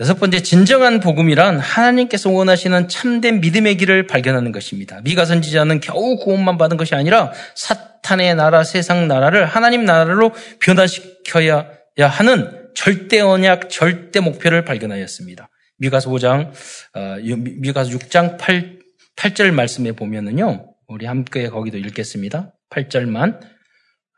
[0.00, 5.02] 여섯 번째, 진정한 복음이란 하나님께서 원하시는 참된 믿음의 길을 발견하는 것입니다.
[5.02, 12.59] 미가 선지자는 겨우 구원만 받은 것이 아니라 사탄의 나라, 세상 나라를 하나님 나라로 변화시켜야 하는
[12.74, 15.48] 절대 언약, 절대 목표를 발견하였습니다.
[15.78, 16.50] 미가서 5장,
[16.94, 18.78] 어, 미가서 6장 8,
[19.16, 22.52] 8절 말씀에 보면은요, 우리 함께 거기도 읽겠습니다.
[22.70, 23.40] 8절만.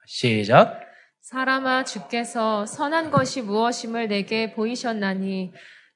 [0.07, 0.81] 시작.
[1.21, 5.53] 사람아 주께서 선한 것이 무엇임을 내게 보이셨나니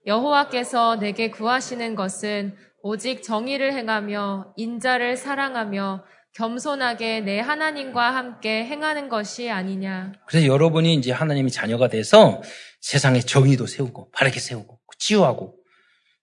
[0.07, 6.05] 여호와께서 내게 구하시는 것은 오직 정의를 행하며 인자를 사랑하며
[6.37, 10.13] 겸손하게 내 하나님과 함께 행하는 것이 아니냐.
[10.27, 12.43] 그래서 여러분이 이제 하나님이 자녀가 돼서
[12.81, 15.55] 세상에 정의도 세우고 바르게 세우고 치유하고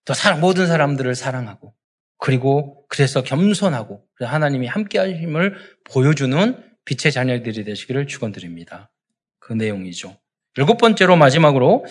[0.04, 1.74] 또 사랑, 모든 사람들을 사랑하고
[2.18, 8.92] 그리고 그래서 겸손하고 하나님이 함께 하심을 보여주는 빛의 자녀들이 되시기를 축원드립니다.
[9.40, 10.16] 그 내용이죠.
[10.56, 11.86] 일곱 번째로 마지막으로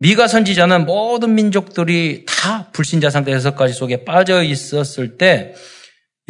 [0.00, 5.54] 미가 선지자는 모든 민족들이 다 불신자 상태 여섯 가지 속에 빠져 있었을 때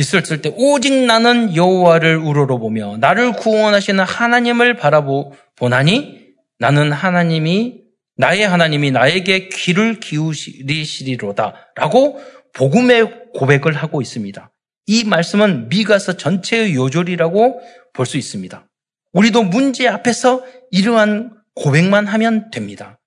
[0.01, 6.21] 있었을 때 오직 나는 여호와를 우러러보며 나를 구원하시는 하나님을 바라보나니
[6.59, 7.83] 나는 하나님이
[8.17, 12.21] 나의 하나님이 나에게 귀를 기울이시리로다라고
[12.55, 14.51] 복음의 고백을 하고 있습니다.
[14.87, 17.61] 이 말씀은 미가서 전체의 요절이라고
[17.93, 18.67] 볼 수 있습니다.
[19.13, 22.99] 우리도 문제 앞에서 이러한 고백만 하면 됩니다.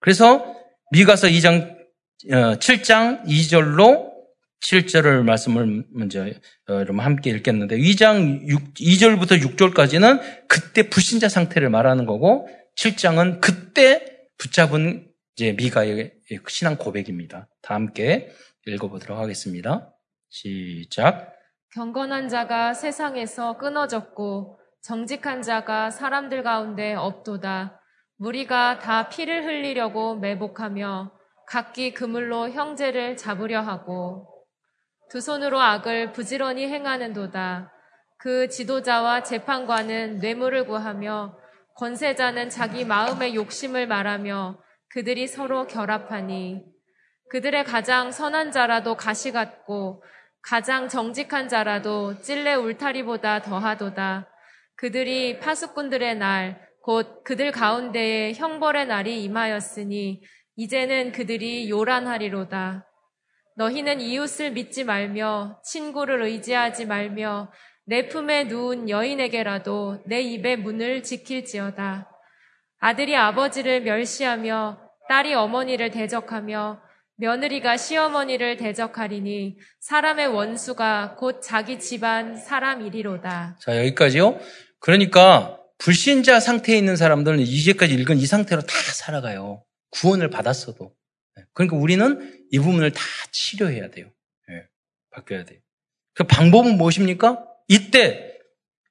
[0.00, 0.44] 그래서
[0.90, 1.76] 미가서 2장
[2.28, 4.09] 7장 어, 2절로
[4.62, 6.32] 7절을 말씀을 먼저 어,
[6.68, 15.10] 여러분 함께 읽겠는데 2장 6, 2절부터 6절까지는 그때 불신자 상태를 말하는 거고 7장은 그때 붙잡은
[15.34, 16.12] 이제 미가의
[16.48, 17.48] 신앙 고백입니다.
[17.62, 18.30] 다 함께
[18.66, 19.94] 읽어보도록 하겠습니다.
[20.28, 21.34] 시작.
[21.72, 27.80] 경건한 자가 세상에서 끊어졌고 정직한 자가 사람들 가운데 없도다.
[28.16, 31.12] 무리가 다 피를 흘리려고 매복하며
[31.46, 34.39] 각기 그물로 형제를 잡으려 하고
[35.10, 37.72] 두 손으로 악을 부지런히 행하는도다.
[38.16, 41.36] 그 지도자와 재판관은 뇌물을 구하며
[41.74, 46.64] 권세자는 자기 마음의 욕심을 말하며 그들이 서로 결합하니
[47.30, 50.04] 그들의 가장 선한 자라도 가시 같고
[50.42, 54.28] 가장 정직한 자라도 찔레 울타리보다 더하도다.
[54.76, 60.22] 그들이 파수꾼들의 날, 곧 그들 가운데에 형벌의 날이 임하였으니
[60.56, 62.89] 이제는 그들이 요란하리로다.
[63.56, 67.50] 너희는 이웃을 믿지 말며 친구를 의지하지 말며
[67.84, 72.08] 내 품에 누운 여인에게라도 내 입의 문을 지킬지어다.
[72.78, 74.78] 아들이 아버지를 멸시하며
[75.08, 76.80] 딸이 어머니를 대적하며
[77.16, 83.58] 며느리가 시어머니를 대적하리니 사람의 원수가 곧 자기 집안 사람이리로다.
[83.60, 84.38] 자, 여기까지요.
[84.78, 89.64] 그러니까 불신자 상태에 있는 사람들은 이제까지 읽은 이 상태로 다 살아가요.
[89.90, 90.92] 구원을 받았어도.
[91.36, 91.44] 네.
[91.52, 94.06] 그러니까 우리는 이 부분을 다 치료해야 돼요.
[94.48, 94.66] 네.
[95.10, 95.60] 바뀌어야 돼요.
[96.14, 97.44] 그 방법은 무엇입니까?
[97.68, 98.38] 이때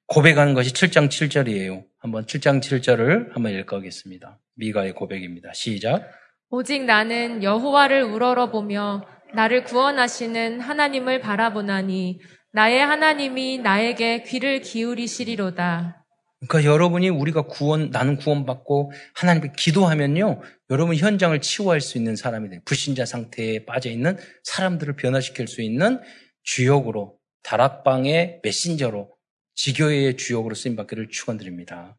[0.06, 1.84] 고백하는 것이 7장 7절이에요.
[1.98, 4.40] 한번 7장 7절을 한번 읽어보겠습니다.
[4.56, 5.52] 미가의 고백입니다.
[5.52, 6.10] 시작.
[6.48, 12.20] 오직 나는 여호와를 우러러보며 나를 구원하시는 하나님을 바라보나니
[12.52, 15.99] 나의 하나님이 나에게 귀를 기울이시리로다.
[16.46, 22.60] 그러니까 여러분이 우리가 구원, 나는 구원받고 하나님께 기도하면요, 여러분 현장을 치유할 수 있는 사람이 돼요.
[22.64, 26.00] 불신자 상태에 빠져 있는 사람들을 변화시킬 수 있는
[26.42, 29.10] 주역으로, 다락방의 메신저로,
[29.54, 31.98] 지교회의 주역으로 쓰임받기를 축원드립니다.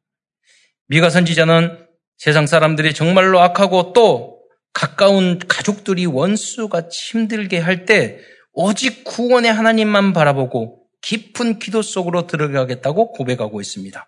[0.87, 1.85] 미가 선지자는
[2.17, 4.41] 세상 사람들이 정말로 악하고 또
[4.73, 8.19] 가까운 가족들이 원수같이 힘들게 할 때
[8.53, 14.07] 오직 구원의 하나님만 바라보고 깊은 기도 속으로 들어가겠다고 고백하고 있습니다.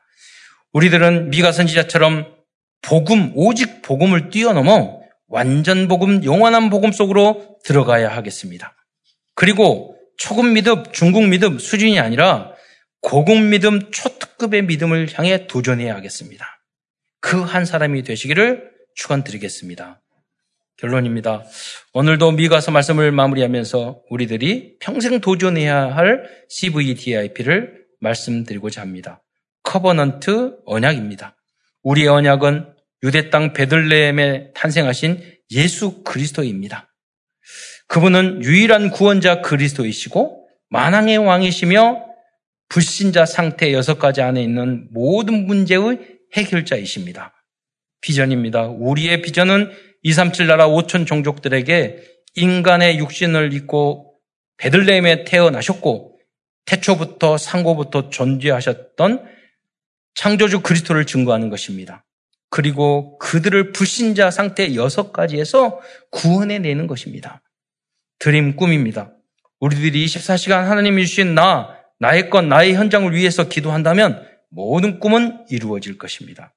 [0.74, 2.36] 우리들은 미가 선지자처럼
[2.82, 8.76] 복음, 오직 복음을 뛰어넘어 완전 복음, 영원한 복음 속으로 들어가야 하겠습니다.
[9.36, 12.52] 그리고 초급 믿음, 중국 믿음 수준이 아니라
[13.02, 16.46] 고급 믿음, 초특급의 믿음을 향해 도전해야 하겠습니다.
[17.20, 20.02] 그 한 사람이 되시기를 축원드리겠습니다.
[20.78, 21.44] 결론입니다.
[21.94, 29.23] 오늘도 미가서 말씀을 마무리하면서 우리들이 평생 도전해야 할 CVDIP를 말씀드리고자 합니다.
[29.74, 31.36] covenant 언약입니다.
[31.82, 35.20] 우리의 언약은 유대 땅 베들레헴에 탄생하신
[35.50, 36.94] 예수 그리스도입니다.
[37.88, 42.06] 그분은 유일한 구원자 그리스도이시고 만왕의 왕이시며
[42.70, 45.98] 불신자 상태 여섯 가지 안에 있는 모든 문제의
[46.36, 47.34] 해결자이십니다.
[48.02, 48.68] 비전입니다.
[48.68, 49.72] 우리의 비전은
[50.04, 51.98] 237 나라 5천 종족들에게
[52.36, 54.20] 인간의 육신을 입고
[54.58, 56.20] 베들레헴에 태어나셨고
[56.66, 59.33] 태초부터 상고부터 존재하셨던
[60.16, 62.06] 창조주 그리스도를 증거하는 것입니다.
[62.50, 67.42] 그리고 그들을 불신자 상태 여섯 가지에서 구원해 내는 것입니다.
[68.20, 69.12] 드림 꿈입니다.
[69.60, 76.54] 우리들이 24시간 하나님이 주신 나, 나의 것, 나의 현장을 위해서 기도한다면 모든 꿈은 이루어질 것입니다.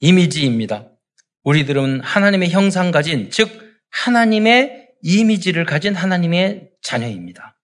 [0.00, 0.88] 이미지입니다.
[1.44, 3.48] 우리들은 하나님의 형상 가진, 즉,
[3.90, 7.55] 하나님의 이미지를 가진 하나님의 자녀입니다.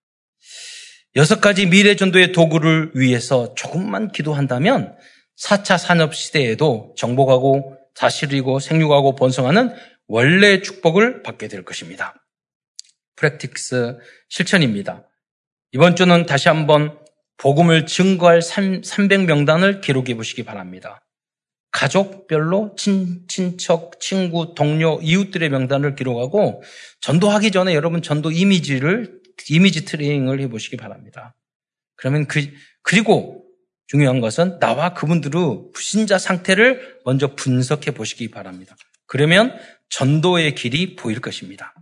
[1.15, 4.97] 여섯 가지 미래 전도의 도구를 위해서 조금만 기도한다면
[5.39, 9.75] 4차 산업 시대에도 정복하고 다스리고 생육하고 번성하는
[10.09, 12.15] 원래의 축복을 받게 될 것입니다.
[13.17, 13.99] 프랙틱스
[14.31, 15.07] 실천입니다.
[15.73, 16.99] 이번 주는 다시 한번
[17.37, 21.05] 복음을 증거할 300명단을 기록해 보시기 바랍니다.
[21.73, 26.63] 가족별로 친, 친척, 친구, 동료, 이웃들의 명단을 기록하고
[27.01, 31.35] 전도하기 전에 여러분 전도 이미지를 이미지 트레이닝을 해보시기 바랍니다.
[31.97, 32.47] 그러면 그,
[32.83, 33.45] 그리고
[33.87, 38.77] 중요한 것은 나와 그분들의 불신자 상태를 먼저 분석해 보시기 바랍니다.
[39.07, 39.55] 그러면
[39.91, 41.75] 전도의 길이 보일 것입니다.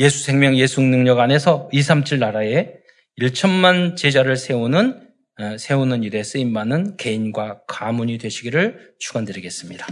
[0.00, 2.72] 예수 생명, 예수 능력 안에서 237 나라에
[3.20, 5.08] 1천만 제자를 세우는
[5.38, 9.86] 어, 세우는 일에 쓰임 많은 개인과 가문이 되시기를 축원드리겠습니다.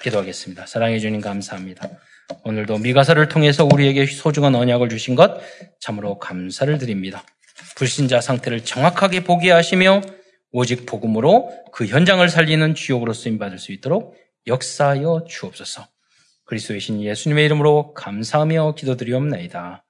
[0.00, 0.66] 기도하겠습니다.
[0.66, 1.88] 사랑해 주님 감사합니다.
[2.44, 5.40] 오늘도 미가사를 통해서 우리에게 소중한 언약을 주신 것
[5.80, 7.24] 참으로 감사를 드립니다.
[7.76, 10.02] 불신자 상태를 정확하게 보게 하시며
[10.52, 14.16] 오직 복음으로 그 현장을 살리는 주역으로 쓰임 받을 수 있도록
[14.46, 15.86] 역사하여 주옵소서.
[16.44, 19.84] 그리스도의 신 예수님의 이름으로 감사하며 기도드리옵나이다.